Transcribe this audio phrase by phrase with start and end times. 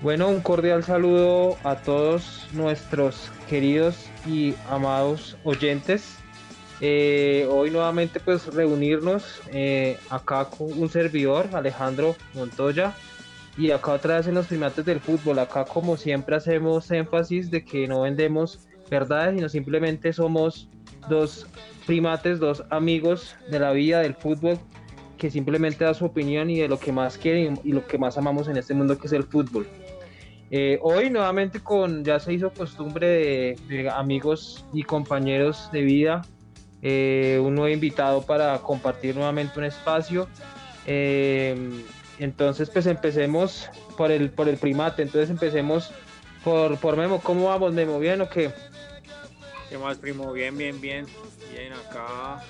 [0.00, 6.14] Bueno, un cordial saludo a todos nuestros queridos y amados oyentes.
[6.80, 12.94] Eh, hoy nuevamente pues reunirnos eh, acá con un servidor, Alejandro Montoya,
[13.56, 15.40] y acá otra vez en los primates del fútbol.
[15.40, 20.68] Acá como siempre hacemos énfasis de que no vendemos verdades, sino simplemente somos
[21.08, 21.48] dos
[21.86, 24.60] primates, dos amigos de la vida del fútbol
[25.18, 28.16] que simplemente da su opinión y de lo que más quieren y lo que más
[28.16, 29.66] amamos en este mundo que es el fútbol.
[30.50, 33.06] Eh, hoy nuevamente con, ya se hizo costumbre
[33.68, 36.22] de, amigos y compañeros de vida,
[36.80, 40.28] eh, un nuevo invitado para compartir nuevamente un espacio.
[40.86, 41.84] Eh,
[42.18, 45.90] entonces pues empecemos por el, por el primate, entonces empecemos
[46.42, 47.98] por, por Memo, ¿cómo vamos Memo?
[47.98, 48.50] ¿Bien o qué?
[49.68, 50.32] ¿Qué más primo?
[50.32, 51.06] Bien, bien, bien,
[51.52, 52.42] bien acá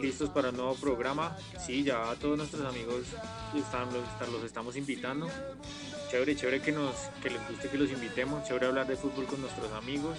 [0.00, 1.36] listos para el nuevo programa.
[1.64, 3.06] Sí, ya todos nuestros amigos
[3.56, 5.28] están, los, los estamos invitando
[6.12, 9.40] chévere, chévere que, nos, que les guste que los invitemos, chévere hablar de fútbol con
[9.40, 10.18] nuestros amigos.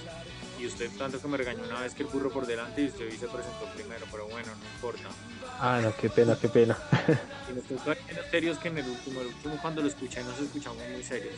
[0.60, 3.06] Y usted tanto que me regañó una vez que el burro por delante y usted
[3.06, 5.10] hoy se presentó primero, pero bueno, no importa.
[5.60, 6.76] Ah, no, qué pena, qué pena.
[7.52, 7.92] y nos tocó
[8.32, 11.36] serios que en el último, el último cuando lo escuché nos escuchamos muy serios.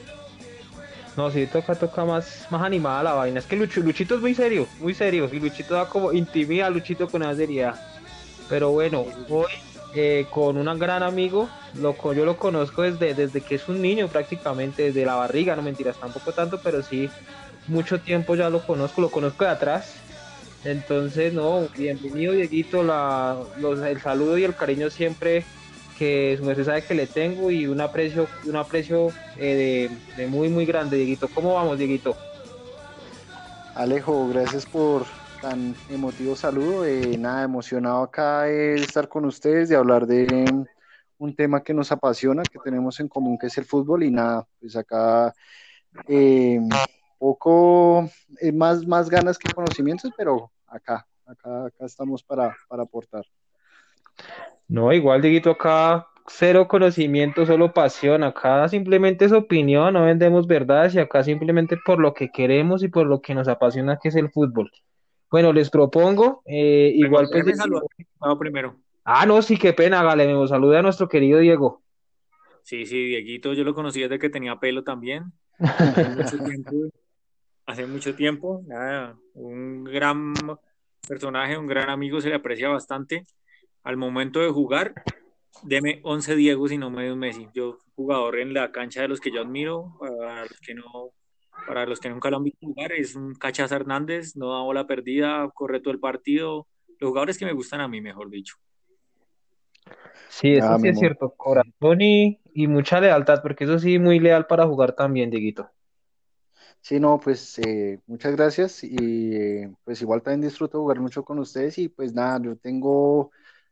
[1.17, 3.39] No, sí, toca, toca más, más animada la vaina.
[3.39, 5.29] Es que Luchito es muy serio, muy serio.
[5.31, 7.94] Y Luchito da como intimida a Luchito con esa seriedad.
[8.49, 9.51] Pero bueno, hoy
[9.95, 14.07] eh, con un gran amigo, lo, yo lo conozco desde, desde que es un niño
[14.07, 17.09] prácticamente, desde la barriga, no mentiras, tampoco tanto, pero sí,
[17.67, 19.95] mucho tiempo ya lo conozco, lo conozco de atrás.
[20.63, 23.37] Entonces, no, bienvenido Dieguito, la,
[23.87, 25.45] el saludo y el cariño siempre
[25.97, 30.27] que su merced sabe que le tengo y un aprecio, un aprecio eh, de, de
[30.27, 31.29] muy, muy grande, Dieguito.
[31.29, 32.17] ¿Cómo vamos, Dieguito?
[33.75, 35.05] Alejo, gracias por
[35.45, 36.85] tan emotivo saludo.
[36.85, 40.65] Eh, nada, emocionado acá de estar con ustedes, de hablar de
[41.19, 44.01] un tema que nos apasiona, que tenemos en común, que es el fútbol.
[44.01, 45.35] Y nada, pues acá
[46.07, 46.59] eh,
[47.19, 48.09] poco,
[48.41, 53.23] eh, más, más ganas que conocimientos, pero acá, acá, acá estamos para, para aportar.
[54.67, 58.23] No, igual, Dieguito, acá cero conocimiento, solo pasión.
[58.23, 62.87] Acá simplemente es opinión, no vendemos verdades y acá simplemente por lo que queremos y
[62.87, 64.71] por lo que nos apasiona, que es el fútbol.
[65.35, 67.43] Bueno, les propongo, eh, igual pues...
[68.39, 68.79] primero.
[69.03, 71.83] Ah, no, sí, qué pena, Gale, me salude a nuestro querido Diego.
[72.63, 75.33] Sí, sí, Dieguito, yo lo conocí desde que tenía pelo también.
[75.59, 76.71] Hace mucho tiempo,
[77.65, 80.33] hace mucho tiempo nada, un gran
[81.05, 83.25] personaje, un gran amigo, se le aprecia bastante.
[83.83, 84.93] Al momento de jugar,
[85.63, 87.49] deme 11 Diegos y no medio Messi.
[87.53, 91.11] Yo, jugador en la cancha de los que yo admiro, para los que no
[91.67, 94.87] para los que nunca lo han visto jugar, es un Cachaza Hernández, no da bola
[94.87, 96.67] perdida, corre todo el partido.
[96.99, 98.55] Los jugadores que me gustan a mí, mejor dicho.
[100.29, 101.33] Sí, eso ah, sí es cierto.
[101.35, 105.69] Corazón y, mucha lealtad, porque eso sí, muy leal para jugar también, Dieguito.
[106.81, 111.39] Sí, no, pues eh, muchas gracias y eh, pues igual también disfruto jugar mucho con
[111.39, 113.31] ustedes y pues nada, yo tengo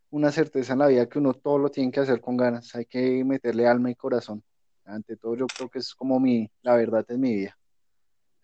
[0.10, 2.86] una certeza en la vida que uno todo lo tiene que hacer con ganas, hay
[2.86, 4.44] que meterle alma y corazón.
[4.86, 7.58] Ante todo yo creo que es como mi, la verdad es mi vida.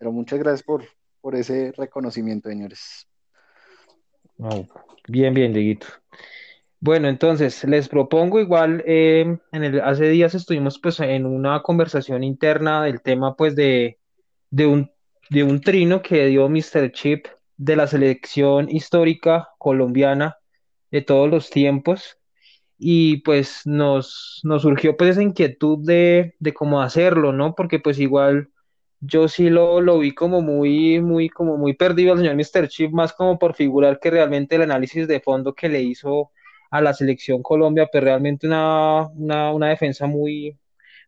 [0.00, 0.82] Pero muchas gracias por,
[1.20, 3.06] por ese reconocimiento, señores.
[5.06, 5.86] bien, bien, Dieguito.
[6.80, 12.24] Bueno, entonces les propongo igual, eh, en el, hace días estuvimos pues en una conversación
[12.24, 13.98] interna del tema pues de,
[14.48, 14.90] de, un,
[15.28, 16.90] de un trino que dio Mr.
[16.92, 17.26] Chip
[17.58, 20.38] de la selección histórica colombiana
[20.90, 22.16] de todos los tiempos
[22.78, 27.54] y pues nos, nos surgió pues esa inquietud de, de cómo hacerlo, ¿no?
[27.54, 28.48] Porque pues igual
[29.00, 32.68] yo sí lo, lo vi como muy, muy, como muy perdido al señor Mr.
[32.68, 36.30] Chip, más como por figurar que realmente el análisis de fondo que le hizo
[36.70, 40.56] a la selección Colombia, pues realmente una, una, una defensa muy,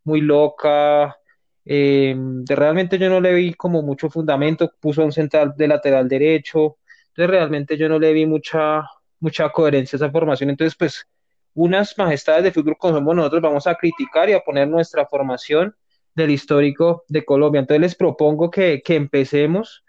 [0.04, 1.16] muy loca.
[1.64, 6.08] Eh, de, realmente yo no le vi como mucho fundamento, puso un central de lateral
[6.08, 8.82] derecho, entonces realmente yo no le vi mucha,
[9.20, 10.50] mucha coherencia a esa formación.
[10.50, 11.06] Entonces, pues,
[11.54, 15.76] unas majestades de fútbol como somos nosotros vamos a criticar y a poner nuestra formación
[16.14, 17.60] del histórico de Colombia.
[17.60, 19.84] Entonces les propongo que, empecemos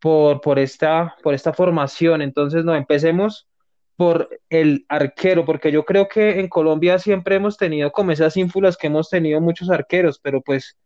[0.00, 2.22] por, por, esta, por esta formación.
[2.22, 3.48] Entonces, no, empecemos
[3.96, 8.76] por el arquero, porque yo creo que en Colombia siempre hemos tenido como esas ínfulas
[8.76, 10.76] que hemos tenido muchos arqueros, pero pues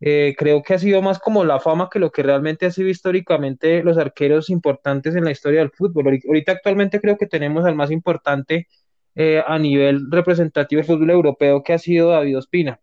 [0.00, 2.88] eh, creo que ha sido más como la fama que lo que realmente ha sido
[2.88, 6.18] históricamente los arqueros importantes en la historia del fútbol.
[6.26, 8.68] Ahorita actualmente creo que tenemos al más importante
[9.14, 12.80] eh, a nivel representativo del fútbol europeo que ha sido David Ospina.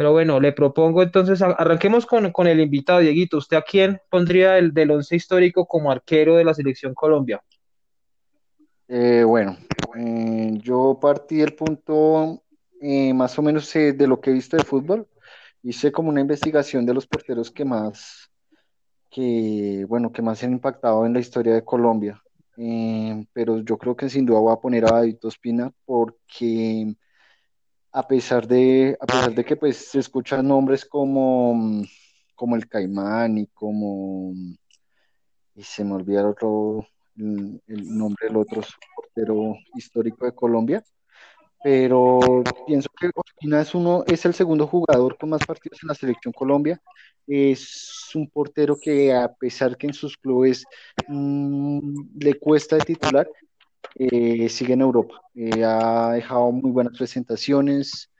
[0.00, 3.36] Pero bueno, le propongo entonces, arranquemos con, con el invitado, Dieguito.
[3.36, 7.42] ¿Usted a quién pondría el, del once histórico como arquero de la selección Colombia?
[8.88, 9.58] Eh, bueno,
[9.98, 12.42] eh, yo partí del punto
[12.80, 15.06] eh, más o menos de lo que he visto de fútbol.
[15.62, 18.30] hice como una investigación de los porteros que más,
[19.10, 22.22] que, bueno, que más han impactado en la historia de Colombia.
[23.34, 26.94] Pero yo creo que sin duda voy a poner a David Ospina porque
[27.92, 31.82] a pesar de, a pesar de que pues se escuchan nombres como,
[32.34, 34.32] como el Caimán y como,
[35.54, 38.62] y se me olvida el otro, el, el nombre del otro
[38.94, 40.84] portero histórico de Colombia,
[41.62, 45.94] pero pienso que Ospina es uno, es el segundo jugador con más partidos en la
[45.94, 46.80] selección Colombia.
[47.26, 50.64] Es un portero que a pesar que en sus clubes
[51.06, 51.80] mmm,
[52.18, 53.28] le cuesta de titular,
[53.94, 55.20] eh, sigue en Europa.
[55.34, 58.10] Eh, ha dejado muy buenas presentaciones.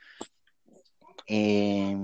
[1.26, 1.96] Eh,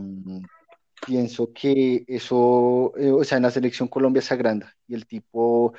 [1.06, 5.74] pienso que eso, o sea, en la selección Colombia se agranda y el tipo,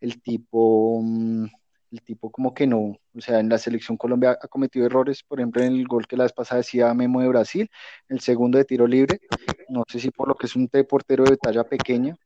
[0.00, 1.46] el tipo, mm,
[1.92, 5.40] el tipo como que no, o sea, en la selección Colombia ha cometido errores, por
[5.40, 7.70] ejemplo, en el gol que la vez pasada decía Memo de Brasil,
[8.08, 9.20] el segundo de tiro libre,
[9.68, 12.16] no sé si por lo que es un portero de talla pequeña,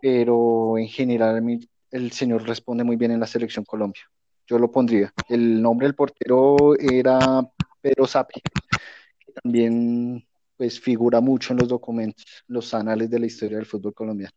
[0.00, 1.42] pero en general
[1.90, 4.02] el señor responde muy bien en la selección Colombia
[4.46, 5.12] yo lo pondría.
[5.28, 7.18] El nombre del portero era
[7.80, 8.40] Pedro Sapi,
[9.18, 10.26] que también
[10.56, 14.34] pues figura mucho en los documentos, los anales de la historia del fútbol colombiano.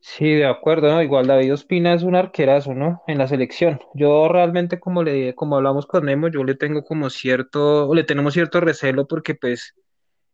[0.00, 1.02] Sí, de acuerdo, ¿no?
[1.02, 3.02] Igual David Ospina es un arquerazo, ¿no?
[3.08, 3.80] En la selección.
[3.92, 8.04] Yo realmente, como le, como hablamos con Nemo, yo le tengo como cierto, o le
[8.04, 9.74] tenemos cierto recelo porque pues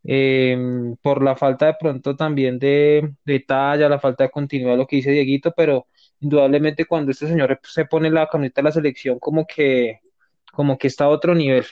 [0.04, 0.56] eh,
[1.00, 4.96] por la falta de pronto también de, de talla, la falta de continuidad, lo que
[4.96, 5.86] dice Dieguito, pero
[6.22, 10.00] indudablemente cuando este señor se pone la camiseta de la selección, como que,
[10.52, 11.66] como que está a otro nivel.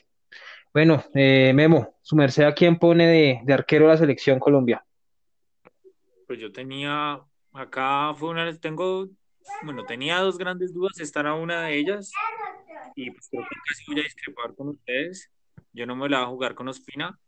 [0.74, 4.84] Bueno, eh, Memo, su merced a quién pone de, de arquero la selección Colombia.
[6.26, 7.20] Pues yo tenía,
[7.52, 9.08] acá fue una, tengo,
[9.62, 12.12] bueno, tenía dos grandes dudas, esta era una de ellas,
[12.94, 15.30] y pues creo que casi voy a discrepar con ustedes.
[15.72, 17.18] Yo no me la voy a jugar con Ospina.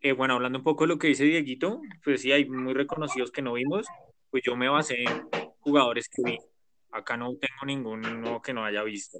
[0.00, 3.32] Eh, bueno, hablando un poco de lo que dice Dieguito, pues sí, hay muy reconocidos
[3.32, 3.86] que no vimos,
[4.30, 5.04] pues yo me basé
[5.64, 6.38] jugadores que vi.
[6.92, 9.18] Acá no tengo ninguno que no haya visto.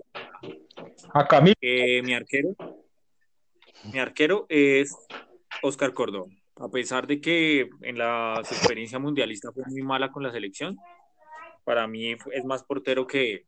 [1.12, 1.54] Acá mi...
[1.60, 2.54] Eh, mi arquero,
[3.92, 4.94] mi arquero es
[5.62, 6.38] Oscar Cordón.
[6.56, 10.76] A pesar de que en la experiencia mundialista fue muy mala con la selección,
[11.64, 13.46] para mí es más portero que,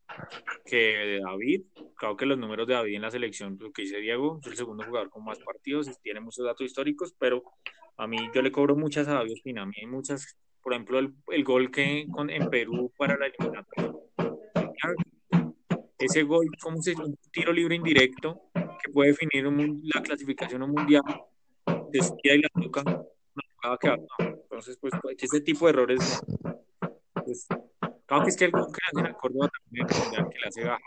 [0.65, 1.63] que David.
[1.95, 4.55] Claro que los números de David en la selección, lo que dice Diego, es el
[4.55, 7.43] segundo jugador con más partidos, tiene muchos datos históricos, pero
[7.97, 9.63] a mí yo le cobro muchas a David Ospina.
[9.63, 10.37] A mí hay muchas
[10.67, 13.93] por ejemplo, el, el gol que con, en Perú para la eliminatoria.
[15.97, 20.71] Ese gol, como se, un tiro libre indirecto que puede definir un, la clasificación un
[20.71, 21.03] mundial,
[21.89, 26.21] desvía y la toca, no, que Entonces, pues, ese tipo de errores,
[27.23, 27.47] pues,
[28.07, 30.81] claro que es que el gol que hacen a Córdoba también que le hace baja,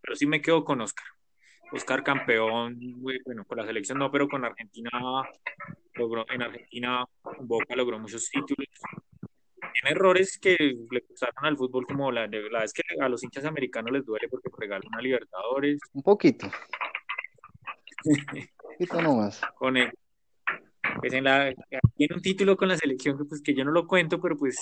[0.00, 1.04] pero sí me quedo con Oscar.
[1.72, 4.90] Oscar campeón, bueno, con la selección no, pero con Argentina
[5.94, 7.04] logró, en Argentina
[7.40, 8.68] Boca logró muchos títulos.
[9.72, 10.56] Tiene errores que
[10.90, 14.28] le costaron al fútbol, como la, la vez que a los hinchas americanos les duele
[14.28, 15.78] porque regalan a Libertadores.
[15.92, 16.46] Un poquito.
[18.04, 19.40] Un poquito nomás.
[19.56, 19.92] Con él.
[21.00, 21.54] Pues en la,
[21.96, 24.58] tiene un título con la selección que, pues, que yo no lo cuento, pero pues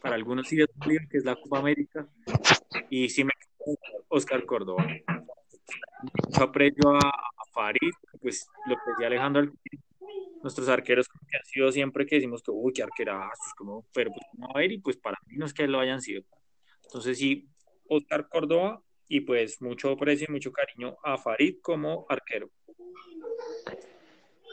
[0.00, 0.68] para algunos sí es
[1.10, 2.06] que es la Copa América.
[2.90, 3.32] Y sí me
[4.08, 4.84] Oscar Córdoba
[6.02, 9.52] mucho aprecio a, a, Farid, pues lo que decía Alejandro,
[10.42, 14.26] nuestros arqueros que han sido siempre que decimos que, uy, qué arquerazos, como, pero pues
[14.34, 16.22] no a ver, y pues para mí no es que lo hayan sido.
[16.84, 17.48] Entonces sí,
[17.88, 22.50] Oscar Córdoba, y pues mucho aprecio y mucho cariño a Farid como arquero.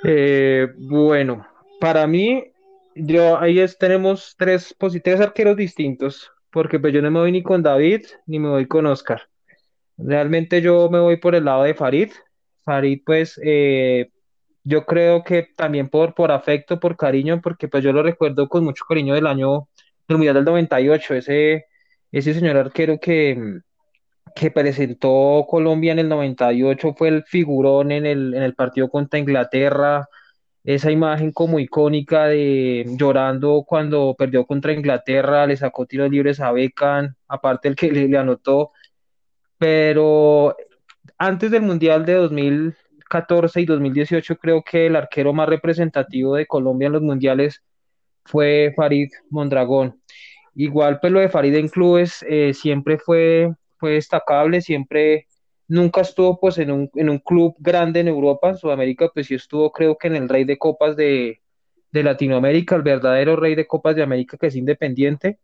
[0.04, 1.46] Eh, bueno,
[1.80, 2.52] para mí,
[2.96, 7.44] yo ahí es, tenemos tres, tres arqueros distintos, porque pues yo no me voy ni
[7.44, 9.30] con David ni me voy con Oscar.
[9.98, 12.12] Realmente yo me voy por el lado de Farid.
[12.64, 14.10] Farid, pues, eh,
[14.64, 18.64] yo creo que también por, por afecto, por cariño, porque pues yo lo recuerdo con
[18.64, 19.68] mucho cariño del año
[20.08, 21.66] del Mundial del 98, ese,
[22.12, 23.62] ese señor arquero que,
[24.36, 29.20] que presentó Colombia en el 98 fue el figurón en el, en el partido contra
[29.20, 30.08] Inglaterra,
[30.64, 36.52] esa imagen como icónica de llorando cuando perdió contra Inglaterra, le sacó tiros libres a
[36.52, 38.72] Beckham, aparte el que le, anotó
[39.60, 40.56] pero
[41.18, 46.88] antes del Mundial de 2014 y 2018 creo que el arquero más representativo de Colombia
[46.88, 47.62] en los mundiales
[48.26, 50.02] fue Farid Mondragón.
[50.56, 55.28] Igual pues lo de Farid en clubes eh, siempre fue, fue destacable, siempre
[55.68, 59.36] nunca estuvo pues en un, en un club grande en Europa, en Sudamérica pues sí
[59.36, 61.42] estuvo creo que en el rey de copas de,
[61.92, 65.40] de Latinoamérica, el verdadero rey de copas de América que es independiente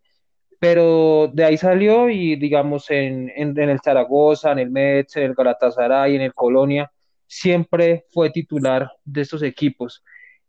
[0.59, 5.35] pero de ahí salió y digamos en, en, el Zaragoza, en el Metz, en el
[5.35, 6.91] Galatasaray, en el Colonia,
[7.27, 10.03] siempre fue titular de estos equipos.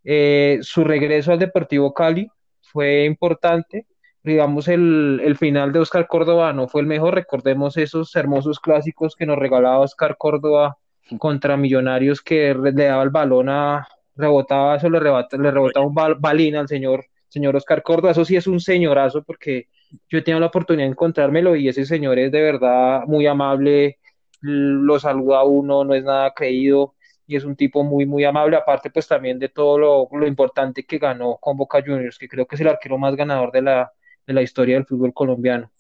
[0.05, 2.29] Eh, su regreso al Deportivo Cali
[2.63, 3.87] fue importante.
[4.27, 7.15] Digamos, el, el, final de Oscar Córdoba no fue el mejor.
[7.15, 10.79] Recordemos esos hermosos clásicos que nos regalaba Oscar Córdoba
[11.21, 15.95] contra Millonarios que le daba el balón a, rebotaba eso, le, rebota, le rebotaba un
[15.95, 18.11] balín al señor, señor Oscar Córdoba.
[18.11, 19.69] Eso sí es un señorazo porque
[20.09, 24.01] yo he tenido la oportunidad de encontrármelo y ese señor es de verdad muy amable,
[24.41, 26.97] lo saluda a uno, no es nada creído
[27.29, 30.85] y es un tipo muy, muy amable, aparte pues también de todo lo, lo importante
[30.85, 33.93] que ganó con Boca Juniors, que creo que es el arquero más ganador de la,
[34.27, 35.71] de la historia del fútbol colombiano.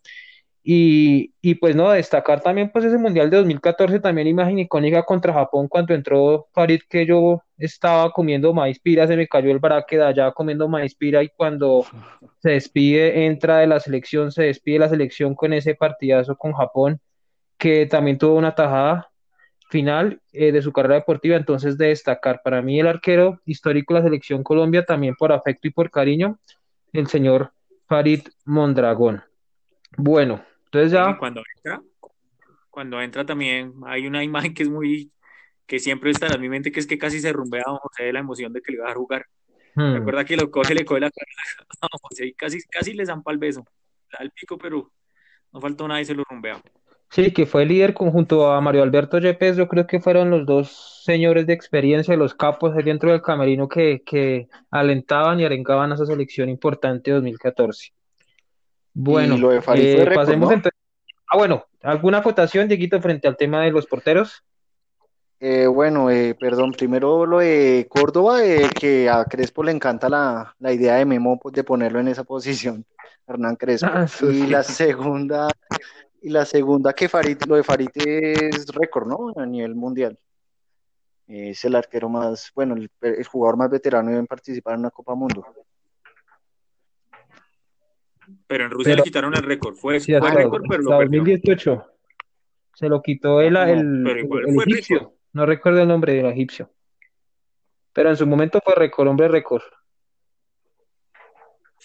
[0.68, 5.32] Y, y, pues no, destacar también pues ese Mundial de 2014, también imagen icónica contra
[5.32, 9.96] Japón cuando entró Farid que yo estaba comiendo maíz pira, se me cayó el braque
[9.96, 11.86] de allá comiendo maíz pira y cuando
[12.42, 17.00] se despide, entra de la selección, se despide la selección con ese partidazo con Japón,
[17.56, 19.08] que también tuvo una tajada
[19.70, 24.00] final eh, de su carrera deportiva, entonces de destacar para mí el arquero histórico de
[24.00, 26.40] la selección Colombia, también por afecto y por cariño,
[26.92, 27.52] el señor
[27.86, 29.22] Farid Mondragón.
[29.96, 31.16] Bueno, entonces ya...
[31.18, 31.82] Cuando entra,
[32.70, 35.12] cuando entra también hay una imagen que es muy,
[35.66, 38.12] que siempre está en mi mente, que es que casi se rumbea a José de
[38.12, 39.26] la emoción de que le va a jugar.
[39.74, 39.94] Hmm.
[39.94, 41.30] Recuerda que lo coge, le coge la cara
[41.82, 43.64] a José y casi, casi le zampa el beso.
[44.10, 44.92] Da el pico, pero
[45.52, 46.60] no faltó nada y se lo rumbea.
[47.10, 51.02] Sí, que fue líder conjunto a Mario Alberto Yepes, yo creo que fueron los dos
[51.04, 56.04] señores de experiencia, los capos dentro del camerino que, que alentaban y arengaban a esa
[56.04, 57.92] selección importante de 2014.
[58.92, 59.60] Bueno, eh,
[60.14, 60.72] pasemos entonces.
[61.30, 64.42] Ah, bueno, ¿alguna acotación, Dieguito, frente al tema de los porteros?
[65.38, 68.38] Eh, bueno, eh, perdón, primero lo de Córdoba,
[68.80, 72.86] que a Crespo le encanta la, la, idea de Memo de ponerlo en esa posición,
[73.26, 73.88] Hernán Crespo.
[73.92, 75.48] Ah, y la segunda,
[76.26, 79.32] y la segunda que Farid, lo de Farid es récord, ¿no?
[79.40, 80.18] A nivel mundial.
[81.28, 85.14] Es el arquero más, bueno, el, el jugador más veterano en participar en una Copa
[85.14, 85.46] Mundo.
[88.48, 89.76] Pero en Rusia le quitaron el récord.
[89.76, 91.84] Fue, fue récord, pero lo 2018.
[92.74, 95.14] Se lo quitó el, el, el egipcio.
[95.32, 96.68] No recuerdo el nombre del egipcio.
[97.92, 99.62] Pero en su momento fue récord, hombre récord.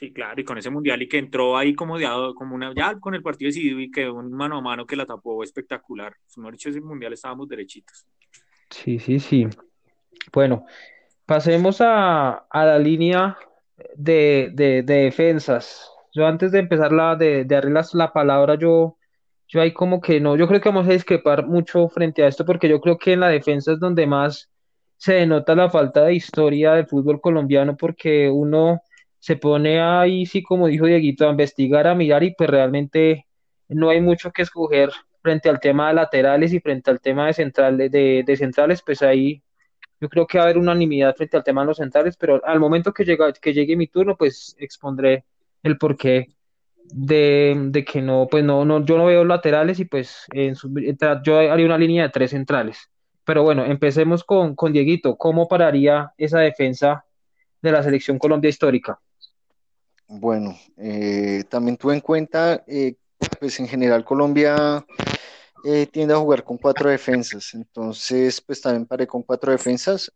[0.02, 3.00] Sí, claro, y con ese mundial y que entró ahí como, de, como una, ya
[3.00, 6.16] con el partido decidido y que un mano a mano que la tapó espectacular.
[6.28, 8.08] Ese mundial estábamos derechitos.
[8.72, 9.48] Sí, sí, sí.
[10.34, 10.66] Bueno,
[11.28, 13.38] pasemos a, a la línea
[13.96, 15.88] de, de, de defensas.
[16.12, 18.98] Yo antes de empezar la, de, de la palabra, yo,
[19.48, 22.44] yo ahí como que no, yo creo que vamos a discrepar mucho frente a esto,
[22.44, 24.50] porque yo creo que en la defensa es donde más
[24.98, 28.82] se denota la falta de historia del fútbol colombiano, porque uno
[29.22, 33.28] se pone ahí, sí, como dijo Dieguito, a investigar, a mirar, y pues realmente
[33.70, 34.90] no hay mucho que escoger
[35.22, 39.04] frente al tema de laterales y frente al tema de, centrales, de, de centrales, pues
[39.04, 39.44] ahí
[40.02, 42.60] yo creo que va a haber unanimidad frente al tema de los centrales, pero al
[42.60, 45.24] momento que, llega, que llegue mi turno, pues expondré
[45.62, 46.30] el porqué
[46.86, 50.26] de, de, que no, pues no, no, yo no veo laterales y pues
[50.56, 50.74] su,
[51.24, 52.90] yo haría una línea de tres centrales.
[53.24, 55.16] Pero bueno, empecemos con, con Dieguito.
[55.16, 57.06] ¿Cómo pararía esa defensa
[57.62, 59.00] de la selección Colombia histórica?
[60.14, 62.96] Bueno, eh, también tuve en cuenta, eh,
[63.40, 64.86] pues en general Colombia
[65.64, 70.12] eh, tiende a jugar con cuatro defensas, entonces pues también paré con cuatro defensas.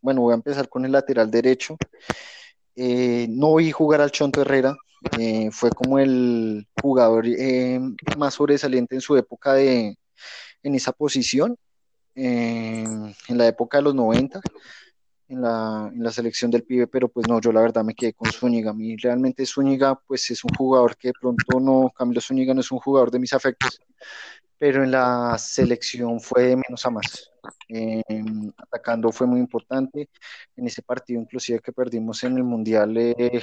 [0.00, 1.76] bueno, voy a empezar con el lateral derecho.
[2.76, 4.76] Eh, no vi jugar al Chonto Herrera,
[5.18, 7.80] eh, fue como el jugador eh,
[8.16, 9.98] más sobresaliente en su época de,
[10.62, 11.56] en esa posición,
[12.14, 14.40] en la época de los 90,
[15.32, 18.12] en la, en la, selección del pibe, pero pues no, yo la verdad me quedé
[18.12, 18.70] con Zúñiga.
[18.70, 22.60] A mí realmente Zúñiga pues es un jugador que de pronto no, Camilo Zúñiga no
[22.60, 23.80] es un jugador de mis afectos,
[24.58, 27.30] pero en la selección fue de menos a más.
[27.68, 28.02] Eh,
[28.58, 30.10] atacando fue muy importante.
[30.56, 33.40] En ese partido, inclusive que perdimos en el Mundial, eh,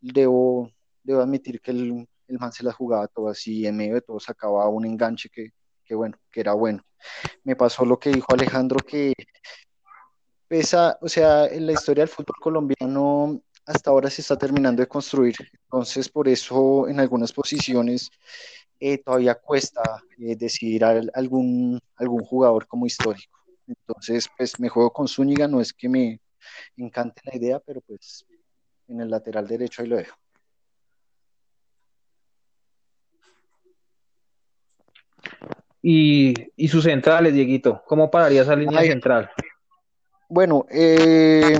[0.00, 0.70] debo,
[1.02, 4.18] debo admitir que el, el man se la jugaba todo así, en medio de todo
[4.18, 5.50] sacaba un enganche que,
[5.84, 6.82] que bueno, que era bueno.
[7.44, 9.12] Me pasó lo que dijo Alejandro, que
[10.52, 14.86] pesa, o sea, en la historia del fútbol colombiano hasta ahora se está terminando de
[14.86, 15.34] construir.
[15.62, 18.10] Entonces, por eso en algunas posiciones
[18.78, 19.80] eh, todavía cuesta
[20.18, 23.38] eh, decidir a algún, algún jugador como histórico.
[23.66, 26.20] Entonces, pues me juego con Zúñiga, no es que me
[26.76, 28.26] encante la idea, pero pues
[28.88, 30.18] en el lateral derecho ahí lo dejo.
[35.80, 39.30] Y, y sus centrales, Dieguito, ¿cómo pararía esa línea central?
[40.34, 41.58] Bueno, eh,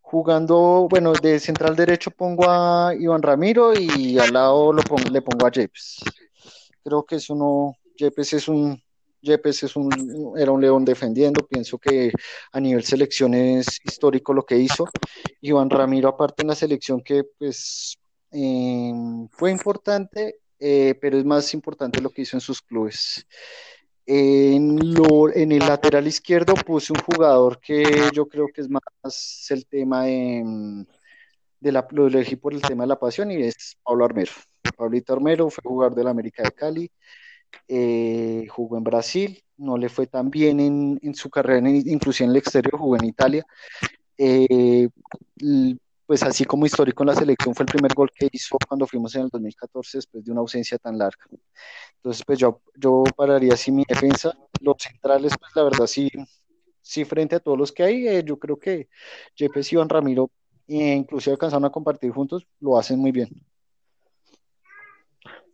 [0.00, 5.22] jugando, bueno, de central derecho pongo a Iván Ramiro y al lado lo pongo, le
[5.22, 6.00] pongo a Jepes.
[6.82, 8.82] Creo que eso no, Jepes es un,
[9.20, 12.10] Yepes es un, era un león defendiendo, pienso que
[12.50, 14.88] a nivel selección es histórico lo que hizo.
[15.42, 17.96] Iván Ramiro, aparte en la selección que pues
[18.32, 18.92] eh,
[19.30, 23.24] fue importante, eh, pero es más importante lo que hizo en sus clubes.
[24.06, 27.82] En, lo, en el lateral izquierdo puse un jugador que
[28.14, 28.82] yo creo que es más
[29.50, 30.86] el tema de,
[31.60, 34.30] de la, lo elegí por el tema de la pasión y es Pablo Armero.
[34.76, 36.90] Pablito Armero fue jugador del América de Cali,
[37.66, 42.30] eh, jugó en Brasil, no le fue tan bien en, en su carrera, inclusive en
[42.30, 43.44] el exterior, jugó en Italia.
[44.18, 44.88] Eh,
[46.06, 49.14] pues así como histórico en la selección fue el primer gol que hizo cuando fuimos
[49.16, 51.24] en el 2014 después de una ausencia tan larga.
[51.96, 54.32] Entonces, pues yo, yo pararía así mi defensa.
[54.60, 56.08] Los centrales, pues la verdad sí,
[56.80, 58.88] sí frente a todos los que hay, eh, yo creo que
[59.34, 60.30] Jepes y Iván Ramiro,
[60.68, 63.28] e inclusive alcanzaron a compartir juntos, lo hacen muy bien.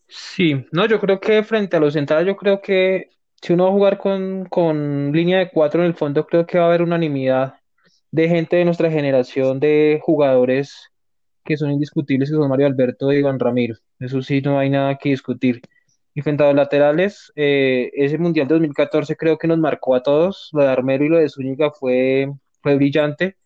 [0.06, 3.71] Sí, no, yo creo que frente a los centrales, yo creo que si uno va
[3.71, 6.82] a jugar con, con línea de cuatro en el fondo, creo que va a haber
[6.82, 7.54] unanimidad
[8.12, 10.90] de gente de nuestra generación de jugadores
[11.45, 13.75] que son indiscutibles, que son Mario Alberto y Iván Ramiro.
[13.99, 15.61] Eso sí, no hay nada que discutir.
[16.14, 20.02] Y frente a los laterales, eh, ese Mundial de 2014 creo que nos marcó a
[20.02, 20.50] todos.
[20.52, 22.31] Lo de Armero y lo de Zúñiga fue,
[22.62, 23.37] fue brillante.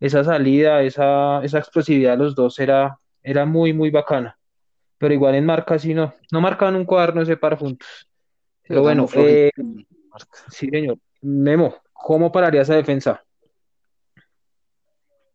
[0.00, 4.36] Esa salida, esa, esa explosividad de los dos era, era muy, muy bacana
[4.98, 8.08] pero igual en marca sí no, no marcaban un cuaderno ese par juntos.
[8.66, 9.50] Pero bueno, eh,
[10.48, 10.98] sí señor.
[11.20, 13.23] Memo, ¿cómo pararía esa defensa?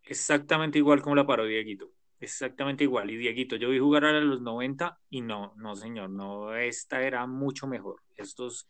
[0.10, 1.92] Exactamente igual como la paró Dieguito.
[2.20, 3.12] Exactamente igual.
[3.12, 7.28] Y Dieguito, yo vi jugar a los 90 y no, no señor, no, esta era
[7.28, 8.02] mucho mejor.
[8.18, 8.68] Estos,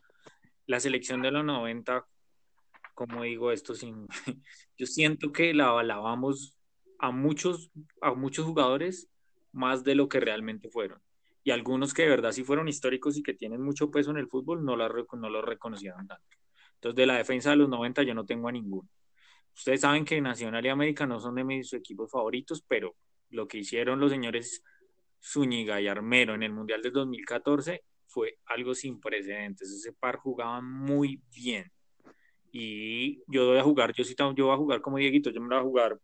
[0.67, 2.05] la selección de los 90,
[2.93, 4.05] como digo esto sin,
[4.77, 6.58] yo siento que la alabamos
[7.00, 9.10] a muchos, a muchos jugadores
[9.53, 11.01] más de lo que realmente fueron.
[11.46, 14.27] Y algunos que de verdad sí fueron históricos y que tienen mucho peso en el
[14.27, 16.38] fútbol no, la, no lo reconocieron tanto.
[16.75, 18.89] Entonces, de la defensa de los 90 yo no tengo a ninguno.
[19.60, 22.95] Ustedes saben que Nacional y América no son de mis equipos favoritos, pero
[23.30, 24.63] lo que hicieron los señores
[25.22, 29.69] Zúñiga y Armero en el Mundial del 2014 fue algo sin precedentes.
[29.69, 31.69] Ese par jugaban muy bien.
[32.54, 35.50] Y yo voy a jugar, yo sí yo voy a jugar como Dieguito, yo me
[35.50, 36.00] voy a jugar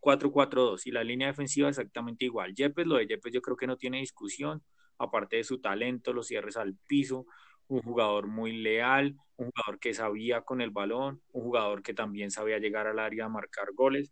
[0.00, 2.54] 4-4-2 y la línea defensiva exactamente igual.
[2.54, 4.62] Yepes, lo de Yepes yo creo que no tiene discusión,
[4.98, 7.24] aparte de su talento, los cierres al piso,
[7.68, 12.30] un jugador muy leal, un jugador que sabía con el balón, un jugador que también
[12.30, 14.10] sabía llegar al área a marcar goles.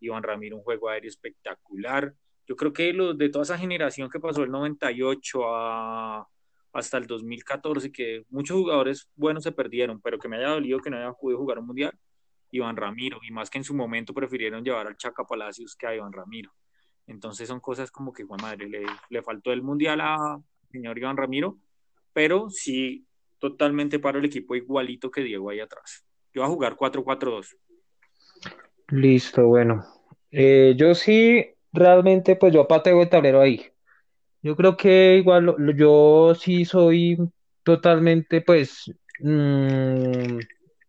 [0.00, 2.14] Iván Ramiro, un juego aéreo espectacular.
[2.46, 6.28] Yo creo que los de toda esa generación que pasó del 98 a,
[6.72, 10.90] hasta el 2014, que muchos jugadores buenos se perdieron, pero que me haya dolido que
[10.90, 11.92] no haya podido jugar un mundial,
[12.50, 15.94] Iván Ramiro, y más que en su momento prefirieron llevar al Chaca Palacios que a
[15.94, 16.52] Iván Ramiro.
[17.06, 20.40] Entonces son cosas como que, Juan Madre, le, le faltó el mundial a
[20.70, 21.58] señor Iván Ramiro,
[22.14, 23.04] pero sí
[23.38, 26.02] totalmente para el equipo igualito que Diego ahí atrás.
[26.32, 27.56] Yo voy a jugar 4-4-2.
[28.88, 29.84] Listo, bueno.
[30.30, 33.62] Eh, yo sí, realmente, pues yo pateo el tablero ahí.
[34.42, 37.18] Yo creo que igual yo sí soy
[37.62, 40.38] totalmente, pues, mmm,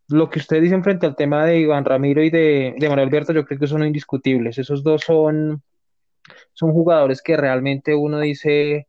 [0.09, 3.33] lo que ustedes dicen frente al tema de Iván Ramiro y de, de Manuel Alberto,
[3.33, 4.57] yo creo que son indiscutibles.
[4.57, 5.63] Esos dos son,
[6.53, 8.87] son jugadores que realmente uno dice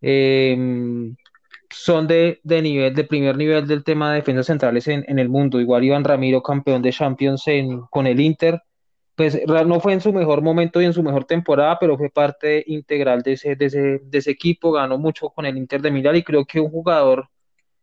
[0.00, 1.16] em,
[1.74, 5.28] son de, de, nivel, de primer nivel del tema de defensas centrales en, en, el
[5.28, 5.60] mundo.
[5.60, 8.62] Igual Iván Ramiro, campeón de Champions en, con el Inter,
[9.16, 12.64] pues no fue en su mejor momento y en su mejor temporada, pero fue parte
[12.66, 16.16] integral de ese, de ese, de ese equipo, ganó mucho con el Inter de Milán
[16.16, 17.28] y creo que un jugador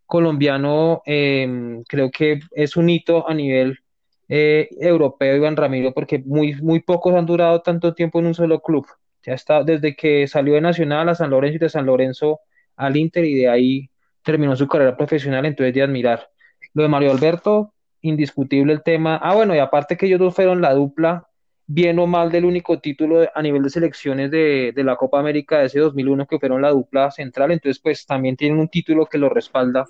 [0.05, 3.79] colombiano em, creo que es un hito a nivel
[4.27, 8.61] eh, europeo, Iván Ramiro, porque muy, muy pocos han durado tanto tiempo en un solo
[8.61, 8.85] club.
[9.23, 12.41] Ya está desde que salió de Nacional a San Lorenzo y de San Lorenzo
[12.81, 13.89] al Inter y de ahí
[14.23, 16.29] terminó su carrera profesional, entonces de admirar.
[16.73, 19.17] Lo de Mario Alberto, indiscutible el tema.
[19.17, 21.27] Ah, bueno, y aparte que ellos dos fueron la dupla,
[21.67, 25.59] bien o mal del único título a nivel de selecciones de, de la Copa América
[25.59, 29.17] de ese 2001, que fueron la dupla central, entonces pues también tienen un título que
[29.17, 29.85] lo respalda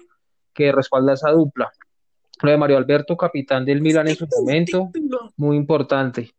[0.53, 1.71] que respalda esa dupla.
[2.41, 4.91] Lo de Mario Alberto, capitán del Milan en su momento,
[5.37, 6.31] muy importante.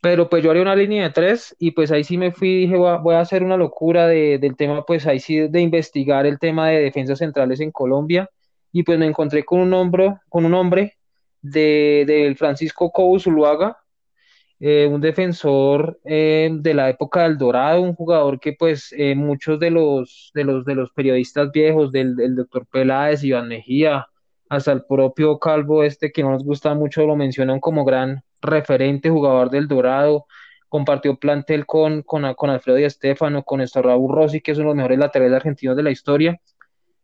[0.00, 2.76] Pero pues yo haría una línea de tres y pues ahí sí me fui, dije
[2.76, 6.68] voy a, hacer una locura de, del tema, pues ahí sí de investigar el tema
[6.68, 8.30] de defensas centrales en Colombia
[8.72, 10.98] y pues me encontré con un hombre, con un hombre
[11.42, 13.78] de, de Francisco Cobos Zuluaga,
[14.60, 19.60] eh, un defensor eh, de la época del Dorado, un jugador que pues eh, muchos
[19.60, 24.08] de los, de los de los periodistas viejos, del, del doctor Peláez, Iván Mejía,
[24.48, 29.10] hasta el propio Calvo este que no nos gusta mucho, lo mencionan como gran referente,
[29.10, 30.26] jugador del Dorado,
[30.68, 34.68] compartió plantel con, con, con Alfredo y Estefano, con Raúl Rossi, que es uno de
[34.68, 36.40] los mejores laterales argentinos de la historia.